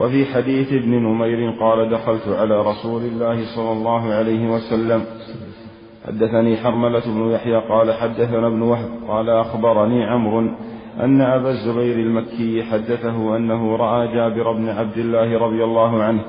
وفي 0.00 0.26
حديث 0.26 0.72
ابن 0.72 0.90
نمير 0.90 1.50
قال 1.60 1.90
دخلت 1.90 2.28
على 2.28 2.60
رسول 2.60 3.02
الله 3.02 3.56
صلى 3.56 3.72
الله 3.72 4.14
عليه 4.14 4.48
وسلم. 4.48 5.04
حدثني 6.06 6.56
حرملة 6.56 7.02
بن 7.06 7.30
يحيى 7.30 7.56
قال 7.56 7.92
حدثنا 7.92 8.46
ابن 8.46 8.62
وهب 8.62 8.90
قال 9.08 9.30
أخبرني 9.30 10.04
عمرو 10.04 10.40
أن 11.00 11.20
أبا 11.20 11.50
الزبير 11.50 11.96
المكي 11.98 12.62
حدثه 12.62 13.36
أنه 13.36 13.76
رأى 13.76 14.14
جابر 14.14 14.52
بن 14.52 14.68
عبد 14.68 14.98
الله 14.98 15.38
رضي 15.38 15.64
الله 15.64 16.02
عنه 16.02 16.22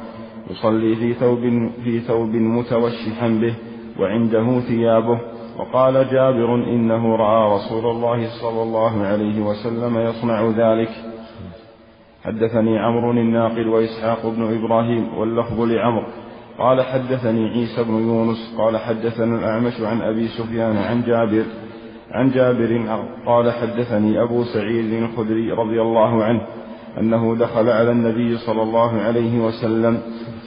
يصلي 0.50 0.96
في 0.96 1.14
ثوب 1.14 1.40
في 1.84 2.00
ثوب 2.00 2.30
متوشحا 2.30 3.28
به 3.28 3.54
وعنده 4.00 4.60
ثيابه 4.60 5.20
وقال 5.60 5.94
جابر 5.94 6.56
إنه 6.56 7.16
رأى 7.16 7.56
رسول 7.56 7.86
الله 7.92 8.28
صلى 8.42 8.62
الله 8.64 9.04
عليه 9.04 9.42
وسلم 9.42 9.98
يصنع 9.98 10.50
ذلك. 10.58 10.90
حدثني 12.28 12.80
عمرو 12.80 13.12
الناقل 13.12 13.68
وإسحاق 13.68 14.26
بن 14.26 14.44
إبراهيم 14.58 15.18
واللفظ 15.18 15.62
لعمرو. 15.62 16.06
قال 16.60 16.82
حدثني 16.82 17.50
عيسى 17.50 17.84
بن 17.84 17.94
يونس 17.94 18.56
قال 18.58 18.78
حدثنا 18.78 19.40
الأعمش 19.40 19.82
عن 19.82 20.02
أبي 20.02 20.28
سفيان 20.28 20.78
عن 20.78 21.04
جابر 21.04 21.44
عن 22.12 22.32
جابر 22.32 23.02
قال 23.26 23.52
حدثني 23.52 24.22
أبو 24.22 24.44
سعيد 24.44 24.94
الخدري 24.94 25.52
رضي 25.52 25.82
الله 25.82 26.24
عنه 26.24 26.42
أنه 27.00 27.36
دخل 27.36 27.70
على 27.70 27.92
النبي 27.92 28.38
صلى 28.38 28.62
الله 28.62 29.02
عليه 29.02 29.40
وسلم 29.40 30.02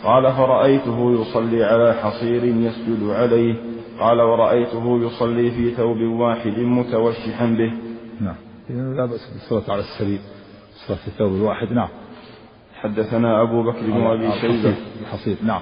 قال 0.05 0.33
فرأيته 0.33 1.21
يصلي 1.21 1.65
على 1.65 1.95
حصير 1.95 2.45
يسجد 2.45 3.11
عليه. 3.11 3.55
قال 4.01 4.21
ورأيته 4.21 4.99
يصلي 5.07 5.51
في 5.51 5.71
ثوب 5.71 6.01
واحد 6.01 6.59
متوشحا 6.59 7.47
به. 7.47 7.73
نعم. 8.21 8.37
لا 8.97 9.07
بأس 9.07 9.31
بالصلاة 9.33 9.73
على 9.75 9.81
السرير. 9.81 10.19
الصلاة 10.91 11.05
في 11.05 11.09
الثوب 11.09 11.35
الواحد 11.35 11.73
نعم. 11.73 11.89
حدثنا 12.81 13.43
أبو 13.43 13.63
بكر 13.63 13.81
بن 13.81 14.03
أبي 14.03 14.33
شيبة. 14.41 14.75
الحصير 15.01 15.37
نعم. 15.47 15.61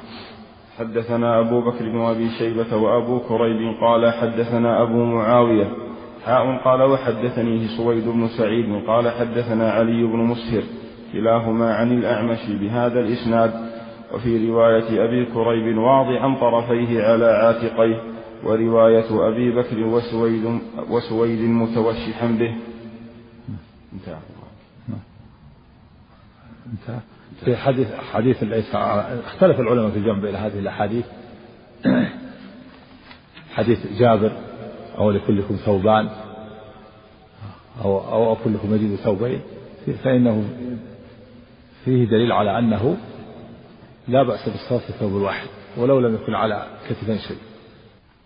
حدثنا 0.79 1.41
أبو 1.41 1.61
بكر 1.61 1.88
بن 1.88 2.01
أبي 2.01 2.29
شيبة 2.31 2.77
وأبو 2.77 3.21
كريب 3.21 3.75
قال 3.81 4.12
حدثنا 4.12 4.83
أبو 4.83 5.05
معاوية. 5.05 5.73
حاء 6.27 6.57
قال 6.64 6.83
وحدثني 6.83 7.69
سويد 7.69 8.09
بن 8.09 8.29
سعيد 8.29 8.87
قال 8.87 9.11
حدثنا 9.11 9.71
علي 9.71 10.03
بن 10.03 10.17
مسهر 10.17 10.62
كلاهما 11.12 11.75
عن 11.75 11.93
الأعمش 11.99 12.47
بهذا 12.61 13.01
الإسناد. 13.01 13.69
وفي 14.14 14.51
رواية 14.51 15.05
أبي 15.05 15.25
كريب 15.25 15.79
واضعا 15.79 16.37
طرفيه 16.41 17.03
على 17.03 17.27
عاتقيه 17.27 18.03
ورواية 18.45 19.29
أبي 19.29 19.51
بكر 19.51 19.85
وسويد, 19.85 20.61
وسويد 20.91 21.41
متوشحا 21.41 22.27
به. 22.27 22.55
انتهى. 23.93 24.19
في 27.45 27.57
حديث 27.57 27.95
حديث 28.13 28.43
ليس 28.43 28.75
اختلف 28.75 29.61
العلماء 29.61 29.91
في 29.91 29.97
الجمع 29.97 30.19
بين 30.19 30.35
هذه 30.35 30.59
الأحاديث. 30.59 31.05
حديث 33.55 33.99
جابر 33.99 34.33
أو 34.99 35.11
لكلكم 35.11 35.55
ثوبان 35.55 36.09
أو 37.85 37.99
أو 38.13 38.37
كلكم 38.45 38.75
يجد 38.75 38.97
ثوبين. 38.97 39.41
فإنه 40.05 40.45
فيه 41.85 42.05
دليل 42.05 42.33
على 42.33 42.59
أنه 42.59 42.97
لا 44.09 44.23
بأس 44.23 44.49
بالصلاه 44.49 44.79
في 44.79 44.91
الثوب 44.91 45.17
الواحد 45.17 45.49
ولو 45.77 46.01
لم 46.01 46.15
يكن 46.15 46.35
على 46.35 46.67
كتفين 46.89 47.19
شيء. 47.19 47.37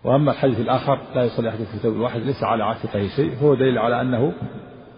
وأما 0.03 0.31
الحديث 0.31 0.59
الآخر 0.59 0.99
لا 1.15 1.23
يصلي 1.23 1.49
احدكم 1.49 1.65
في 1.65 1.73
الثوب 1.73 1.95
الواحد 1.95 2.21
ليس 2.21 2.43
على 2.43 2.63
عاتقه 2.63 3.07
شيء. 3.07 3.37
هو 3.41 3.55
دليل 3.55 3.77
على 3.77 4.01
أنه 4.01 4.33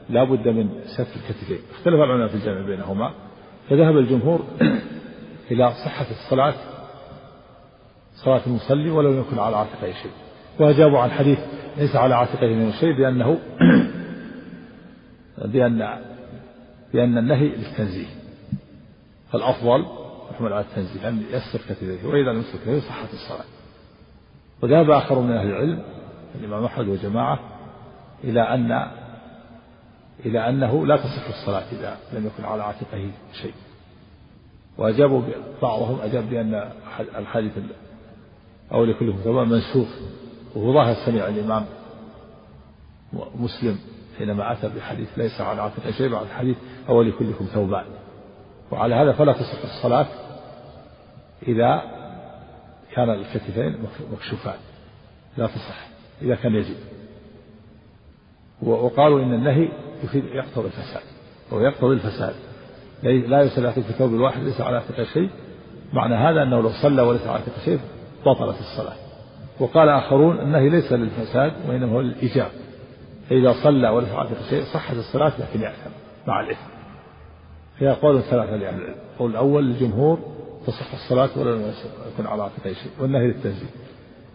لا 0.09 0.23
بد 0.23 0.47
من 0.47 0.69
ست 0.85 0.99
الكتفين. 0.99 1.59
اختلف 1.71 1.95
العلماء 1.95 2.27
في 2.27 2.35
الجمع 2.35 2.65
بينهما. 2.65 3.13
فذهب 3.69 3.97
الجمهور 3.97 4.45
إلى 5.51 5.73
صحة 5.85 6.05
الصلاة 6.11 6.53
صلاة 8.15 8.41
المصلي 8.47 8.89
ولو 8.89 9.19
يكن 9.19 9.39
على 9.39 9.55
عاتقه 9.55 9.93
شيء. 10.01 10.11
وأجابوا 10.59 10.99
عن 10.99 11.11
حديث 11.11 11.39
ليس 11.77 11.95
على 11.95 12.15
عاتقه 12.15 12.71
شيء 12.79 12.97
بأنه 12.97 13.39
بأن 15.53 15.99
بأن 16.93 17.17
النهي 17.17 17.47
للتنزيه. 17.47 18.07
فالأفضل 19.31 19.85
يحمل 20.31 20.53
على 20.53 20.65
التنزيه 20.65 21.09
أن 21.09 21.23
يسر 21.31 21.59
كتفيه 21.69 22.07
وإذا 22.07 22.31
لم 22.31 22.39
يسر 22.39 22.57
كتفيه 22.57 22.79
صحت 22.79 23.13
الصلاة. 23.13 23.45
وذهب 24.61 24.89
آخر 24.89 25.19
من 25.19 25.31
أهل 25.31 25.47
العلم 25.47 25.83
الإمام 26.35 26.63
أحمد 26.63 26.87
وجماعة 26.87 27.39
إلى 28.23 28.41
أن 28.41 28.91
إلى 30.25 30.49
أنه 30.49 30.85
لا 30.85 30.97
تصح 30.97 31.27
الصلاة 31.27 31.63
إذا 31.71 31.97
لم 32.13 32.25
يكن 32.25 32.45
على 32.45 32.63
عاتقه 32.63 33.11
شيء. 33.41 33.53
وأجابوا 34.77 35.21
بعضهم 35.61 36.01
أجاب 36.01 36.29
بأن 36.29 36.71
الحديث 36.99 37.51
أو 38.71 38.85
لكل 38.85 39.13
ثوبان 39.23 39.49
منسوخ. 39.49 39.87
وهو 40.55 40.73
ظاهر 40.73 40.95
سمع 41.05 41.27
الإمام 41.27 41.65
مسلم 43.35 43.79
حينما 44.17 44.51
أتى 44.51 44.69
بحديث 44.69 45.17
ليس 45.17 45.41
على 45.41 45.61
عاتقه 45.61 45.91
شيء 45.91 46.09
بعد 46.11 46.25
الحديث 46.25 46.57
أو 46.89 47.01
لكلكم 47.01 47.45
ثوبان. 47.45 47.85
وعلى 48.71 48.95
هذا 48.95 49.11
فلا 49.11 49.33
تصح 49.33 49.63
الصلاة 49.63 50.07
إذا 51.47 51.81
كان 52.93 53.09
الكتفين 53.09 53.77
مكشوفان. 54.13 54.57
لا 55.37 55.47
تصح 55.47 55.87
إذا 56.21 56.35
كان 56.35 56.55
يجب. 56.55 56.75
وقالوا 58.61 59.19
إن 59.19 59.33
النهي 59.33 59.69
يفيد 60.03 60.25
يقتضي 60.25 60.65
الفساد. 60.65 61.03
أو 61.51 61.61
يقتضي 61.61 61.93
الفساد. 61.93 62.33
لا 63.03 63.41
يصلي 63.41 63.71
في 63.71 63.77
الثوب 63.77 64.13
الواحد 64.13 64.43
ليس 64.43 64.61
على 64.61 64.77
عاتقه 64.77 65.03
شيء. 65.03 65.29
معنى 65.93 66.15
هذا 66.15 66.43
أنه 66.43 66.61
لو 66.61 66.69
صلى 66.69 67.01
وليس 67.01 67.21
على 67.21 67.31
عاتقه 67.31 67.61
شيء 67.65 67.79
بطلت 68.25 68.59
الصلاة. 68.59 68.95
وقال 69.59 69.89
آخرون 69.89 70.39
النهي 70.39 70.69
ليس 70.69 70.93
للفساد 70.93 71.53
وإنما 71.67 71.91
هو 71.91 72.01
للإيجاب. 72.01 72.51
فإذا 73.29 73.53
صلى 73.63 73.89
وليس 73.89 74.09
على 74.09 74.29
عاتقه 74.29 74.49
شيء 74.49 74.63
صحت 74.63 74.95
الصلاة 74.95 75.33
لكن 75.39 75.61
يأثم 75.61 75.89
مع 76.27 76.39
الإثم. 76.39 76.67
فيها 77.79 77.93
قول 77.93 78.21
ثلاثة 78.21 78.55
لأهل 78.55 78.81
العلم. 78.81 78.95
القول 79.13 79.31
الأول 79.31 79.65
للجمهور 79.65 80.19
تصح 80.67 80.93
الصلاة 80.93 81.29
ولا 81.39 81.71
يكون 82.13 82.27
على 82.27 82.43
عاتقه 82.43 82.73
شيء 82.73 82.91
والنهي 82.99 83.27
للتنزيل 83.27 83.69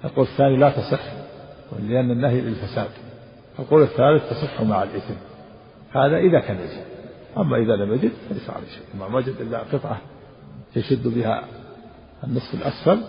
القول 0.04 0.24
الثاني 0.24 0.56
لا 0.56 0.70
تصح 0.70 1.00
لأن 1.82 2.10
النهي 2.10 2.40
للفساد. 2.40 2.88
القول 3.58 3.82
الثالث 3.82 4.30
تصح 4.30 4.62
مع 4.62 4.82
الإثم. 4.82 5.14
هذا 5.92 6.16
إذا 6.16 6.40
كان 6.40 6.56
يجد 6.56 6.84
أما 7.36 7.56
إذا 7.56 7.76
لم 7.76 7.92
يجد 7.92 8.12
فليس 8.28 8.50
عليه 8.50 8.66
شيء. 8.66 8.84
ما 8.98 9.16
وجد 9.16 9.34
إلا 9.40 9.58
قطعة 9.58 10.00
يشد 10.76 11.08
بها 11.08 11.44
النصف 12.24 12.54
الأسفل 12.54 13.04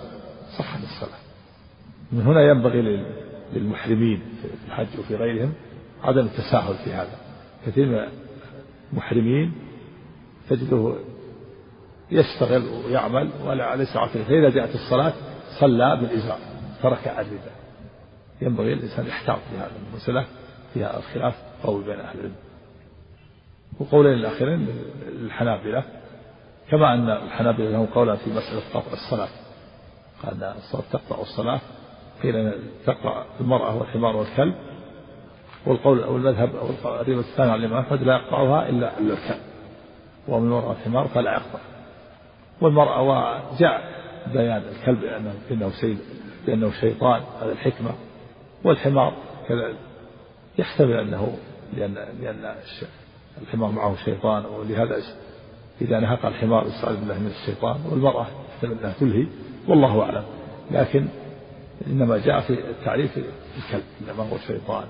صح 0.57 0.75
الصلاة. 0.75 1.19
من 2.11 2.21
هنا 2.21 2.41
ينبغي 2.41 3.05
للمحرمين 3.53 4.21
في 4.41 4.67
الحج 4.67 4.99
وفي 4.99 5.15
غيرهم 5.15 5.53
عدم 6.03 6.25
التساهل 6.25 6.75
في 6.85 6.93
هذا. 6.93 7.17
كثير 7.65 7.85
من 7.85 8.07
المحرمين 8.93 9.53
تجده 10.49 10.95
يشتغل 12.11 12.63
ويعمل 12.85 13.29
ولا 13.45 13.75
ليس 13.75 13.95
عاقل 13.95 14.23
فإذا 14.23 14.49
جاءت 14.49 14.75
الصلاة 14.75 15.13
صلى 15.59 15.97
بالإزار 16.01 16.37
ترك 16.83 17.07
الرداء 17.07 17.55
ينبغي 18.41 18.73
الإنسان 18.73 19.07
يحتاط 19.07 19.39
في 19.51 19.57
هذه 19.57 19.71
المسألة 19.91 20.25
فيها 20.73 20.97
الخلاف 20.97 21.35
قوي 21.63 21.83
بين 21.83 21.99
أهل 21.99 22.19
العلم. 22.19 22.35
وقولين 23.81 24.13
الأخيرين 24.13 24.67
للحنابلة 25.11 25.83
كما 26.69 26.93
أن 26.93 27.09
الحنابلة 27.09 27.69
لهم 27.69 27.85
قولا 27.85 28.15
في 28.15 28.29
مسألة 28.29 28.61
قطع 28.73 28.93
الصلاة. 28.93 29.29
قال 30.23 30.43
الصلاة 30.43 30.83
تقطع 30.91 31.21
الصلاة 31.21 31.59
قيل 32.23 32.53
تقطع 32.85 33.25
المرأة 33.39 33.77
والحمار 33.77 34.15
والكلب. 34.15 34.53
والقول 35.65 36.03
أو 36.03 36.15
المذهب 36.15 36.55
أو 36.55 36.69
الرواية 36.69 37.19
الثانية 37.19 37.51
على 37.51 37.65
الإمام 37.65 37.83
أحمد 37.83 38.03
لا 38.03 38.13
يقطعها 38.15 38.69
إلا 38.69 38.99
الكلب. 38.99 39.41
ومن 40.27 40.45
المرأة 40.45 40.69
والحمار 40.69 41.07
فلا 41.07 41.31
يقطع. 41.31 41.59
والمرأة 42.61 43.01
وجاء 43.01 43.91
بيان 44.33 44.63
الكلب 44.71 45.03
لأنه 45.03 45.33
إنه 45.51 45.69
سيد 45.69 45.99
لأنه 46.47 46.71
شيطان 46.71 47.21
هذا 47.41 47.51
الحكمة. 47.51 47.91
والحمار 48.63 49.13
كذلك. 49.47 49.77
يحتمل 50.57 50.93
أنه 50.93 51.37
لأن 51.77 51.93
لأن 52.21 52.55
الحمار 53.41 53.71
معه 53.71 53.95
شيطان 54.05 54.45
ولهذا 54.45 55.01
إذا 55.81 55.99
نهق 55.99 56.25
الحمار 56.25 56.67
يستعاذ 56.67 56.95
بالله 56.95 57.19
من 57.19 57.27
الشيطان 57.27 57.79
والمرأة 57.91 58.27
يحتمل 58.53 58.77
أنها 58.79 58.93
تلهي 58.99 59.27
والله 59.67 60.01
أعلم. 60.01 60.23
لكن 60.71 61.07
إنما 61.87 62.17
جاء 62.17 62.41
في 62.41 62.53
التعريف 62.53 63.17
الكلب 63.17 63.83
إنما 64.01 64.23
هو 64.23 64.37
شيطان. 64.47 64.83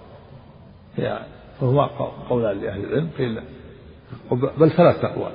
فهما 1.59 1.85
قولان 2.29 2.61
لأهل 2.61 2.83
العلم 2.83 3.09
قيل 3.17 3.41
بل 4.57 4.71
ثلاث 4.71 5.05
أقوال. 5.05 5.31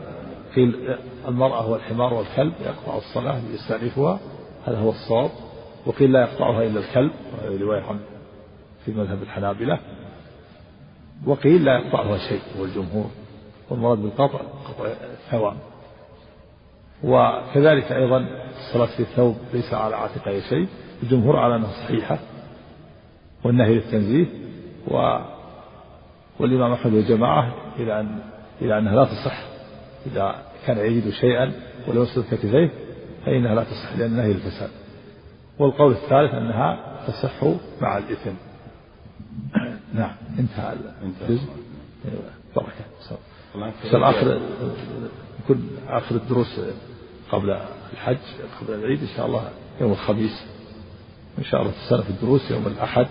قيل 0.57 0.97
المرأة 1.29 1.71
والحمار 1.71 2.15
والكلب 2.15 2.53
يقطع 2.61 2.97
الصلاة 2.97 3.41
يستأنفها 3.55 4.21
هذا 4.67 4.79
هو 4.79 4.91
الصواب. 4.91 5.31
وقيل 5.87 6.13
لا 6.13 6.21
يقطعها 6.21 6.63
إلا 6.63 6.81
الكلب 6.81 7.13
رواية 7.61 7.83
عن 7.83 7.99
في 8.85 8.93
مذهب 8.93 9.23
الحنابلة. 9.23 9.79
وقيل 11.27 11.65
لا 11.65 11.79
يقطعها 11.79 12.19
شيء 12.19 12.41
هو 12.59 12.65
الجمهور 12.65 13.11
والمراد 13.71 13.99
بالقطع 13.99 14.39
قطع 14.39 14.87
الثواب. 14.87 15.57
وكذلك 17.05 17.93
أيضا 17.93 18.27
الصلاة 18.59 18.87
في 18.87 19.01
الثوب 19.01 19.37
ليس 19.53 19.75
على 19.75 19.97
عاتقه 19.97 20.41
شيء 20.41 20.67
الجمهور 21.03 21.37
على 21.37 21.57
أنها 21.57 21.71
صحيحة 21.71 22.19
والنهي 23.45 23.75
للتنزيه 23.75 24.27
و 24.89 25.19
والإمام 26.41 26.73
أحمد 26.73 26.95
والجماعة 26.95 27.55
إلى 27.79 28.01
أن 28.01 28.19
إلى 28.63 28.79
أنها 28.79 28.95
لا 28.95 29.05
تصح. 29.05 29.39
إذا 30.07 30.35
كان 30.67 30.79
يجد 30.79 31.11
شيئا 31.11 31.53
ولو 31.89 32.03
يسلط 32.03 32.27
كتفيه 32.27 32.71
فإنها 33.27 33.55
لا 33.55 33.65
تصح 33.65 33.97
لأن 33.99 34.11
النهي 34.11 34.33
للفساد. 34.33 34.71
والقول 35.59 35.93
الثالث 35.93 36.35
أنها 36.35 36.79
تصح 37.07 37.45
مع 37.81 37.99
الإثم. 37.99 38.35
نعم. 39.97 40.13
انتهى 40.39 40.77
الجزء. 41.03 41.49
بركة 42.57 42.85
إن 43.55 44.03
آخر 44.03 44.41
يكون 45.45 45.69
آخر 45.89 46.15
الدروس 46.15 46.61
قبل 47.33 47.51
الحج 47.93 48.19
قبل 48.61 48.75
العيد 48.75 49.01
إن 49.01 49.09
شاء 49.17 49.27
الله 49.27 49.51
يوم 49.81 49.93
الخميس. 49.93 50.47
إن 51.39 51.45
شاء 51.45 51.63
الله 51.63 51.73
تستأنف 51.73 52.11
الدروس 52.11 52.51
يوم 52.51 52.67
الأحد 52.67 53.07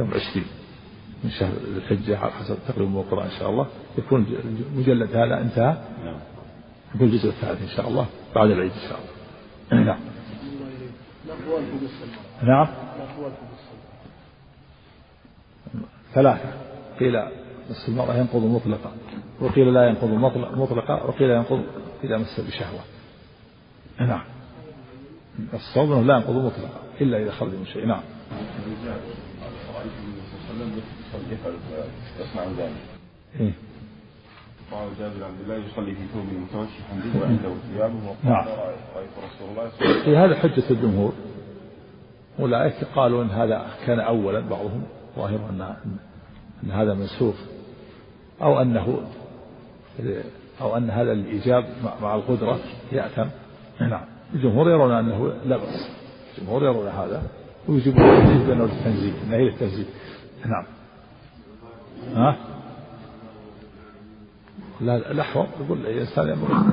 يوم 0.00 0.08
العشرين 0.08 0.46
من 1.24 1.30
شهر 1.30 1.52
الحجة 1.76 2.18
على 2.18 2.32
حسب 2.32 2.56
تقريبا 2.68 3.00
القرآن 3.00 3.24
إن 3.24 3.38
شاء 3.38 3.50
الله. 3.50 3.66
يكون 3.98 4.26
المجلد 4.44 5.16
هذا 5.16 5.40
انتهى. 5.40 5.76
نعم. 6.04 6.20
يكون 6.94 7.08
الجزء 7.08 7.28
الثالث 7.28 7.62
إن 7.62 7.76
شاء 7.76 7.88
الله 7.88 8.06
بعد 8.34 8.50
العيد 8.50 8.72
إن 8.72 8.88
شاء 8.88 8.98
الله. 8.98 9.84
نعم. 9.84 9.98
نعم. 12.42 12.83
ثلاثة. 16.14 16.48
قيل 17.00 17.22
مس 17.70 17.88
المرأة 17.88 18.14
ينقض 18.14 18.44
مطلقا 18.44 18.92
وقيل 19.40 19.74
لا 19.74 19.88
ينقض 19.88 20.08
مطلقا 20.56 21.02
وقيل 21.02 21.30
ينقض 21.30 21.62
إذا 22.04 22.16
مس 22.16 22.40
بشهوة. 22.40 22.80
نعم. 24.00 24.24
الصوم 25.54 26.06
لا 26.06 26.14
ينقض 26.14 26.34
مطلقا 26.34 26.80
إلا 27.00 27.22
إذا 27.22 27.30
خرج 27.30 27.48
من 27.48 27.66
شيء. 27.66 27.86
نعم. 27.86 28.02
يصنع 32.20 32.44
ذلك 32.44 32.72
إيه؟ 33.40 33.52
قال 34.72 34.88
جابر 34.98 35.24
عبد 35.24 35.40
الله 35.40 35.54
يصلي 35.54 35.94
في 35.94 36.06
ثوب 36.14 36.24
متوشحا 36.24 36.94
به 36.94 37.20
وعنده 37.20 37.54
ثيابه 37.72 37.94
وقال 37.94 38.16
نعم. 38.24 38.46
رايت 38.96 39.10
رسول 39.24 39.48
الله 39.50 39.70
صلى 39.70 39.86
الله 39.86 39.92
عليه 39.92 40.02
وسلم 40.02 40.14
هذا 40.14 40.34
حجة 40.34 40.70
الجمهور 40.70 41.12
أولئك 42.40 42.84
قالوا 42.96 43.24
أن 43.24 43.30
هذا 43.30 43.66
كان 43.86 44.00
أولا 44.00 44.40
بعضهم. 44.40 44.82
ظاهر 45.16 45.50
أن 45.50 45.74
أن 46.64 46.70
هذا 46.70 46.94
منسوخ 46.94 47.34
أو 48.42 48.60
أنه 48.62 49.00
أو 50.60 50.76
أن 50.76 50.90
هذا 50.90 51.12
الإيجاب 51.12 51.64
مع 52.02 52.14
القدرة 52.14 52.58
يأتم 52.92 53.28
نعم. 53.80 54.04
الجمهور 54.34 54.70
يرون 54.70 54.92
أنه 54.92 55.32
لا 55.46 55.56
بأس. 55.56 55.88
الجمهور 56.38 56.64
يرون 56.64 56.88
هذا. 56.88 57.22
التنزيل 57.68 58.46
بأنه 58.46 58.64
للتنزيل 58.64 59.14
أنه 59.26 59.36
هي 59.36 59.44
للتنزيل 59.44 59.86
نعم. 60.46 60.64
ها؟ 62.14 62.36
لا 64.80 65.10
الأحوط 65.10 65.46
يقول 65.60 65.78
الإنسان 65.78 66.28
يمر 66.28 66.64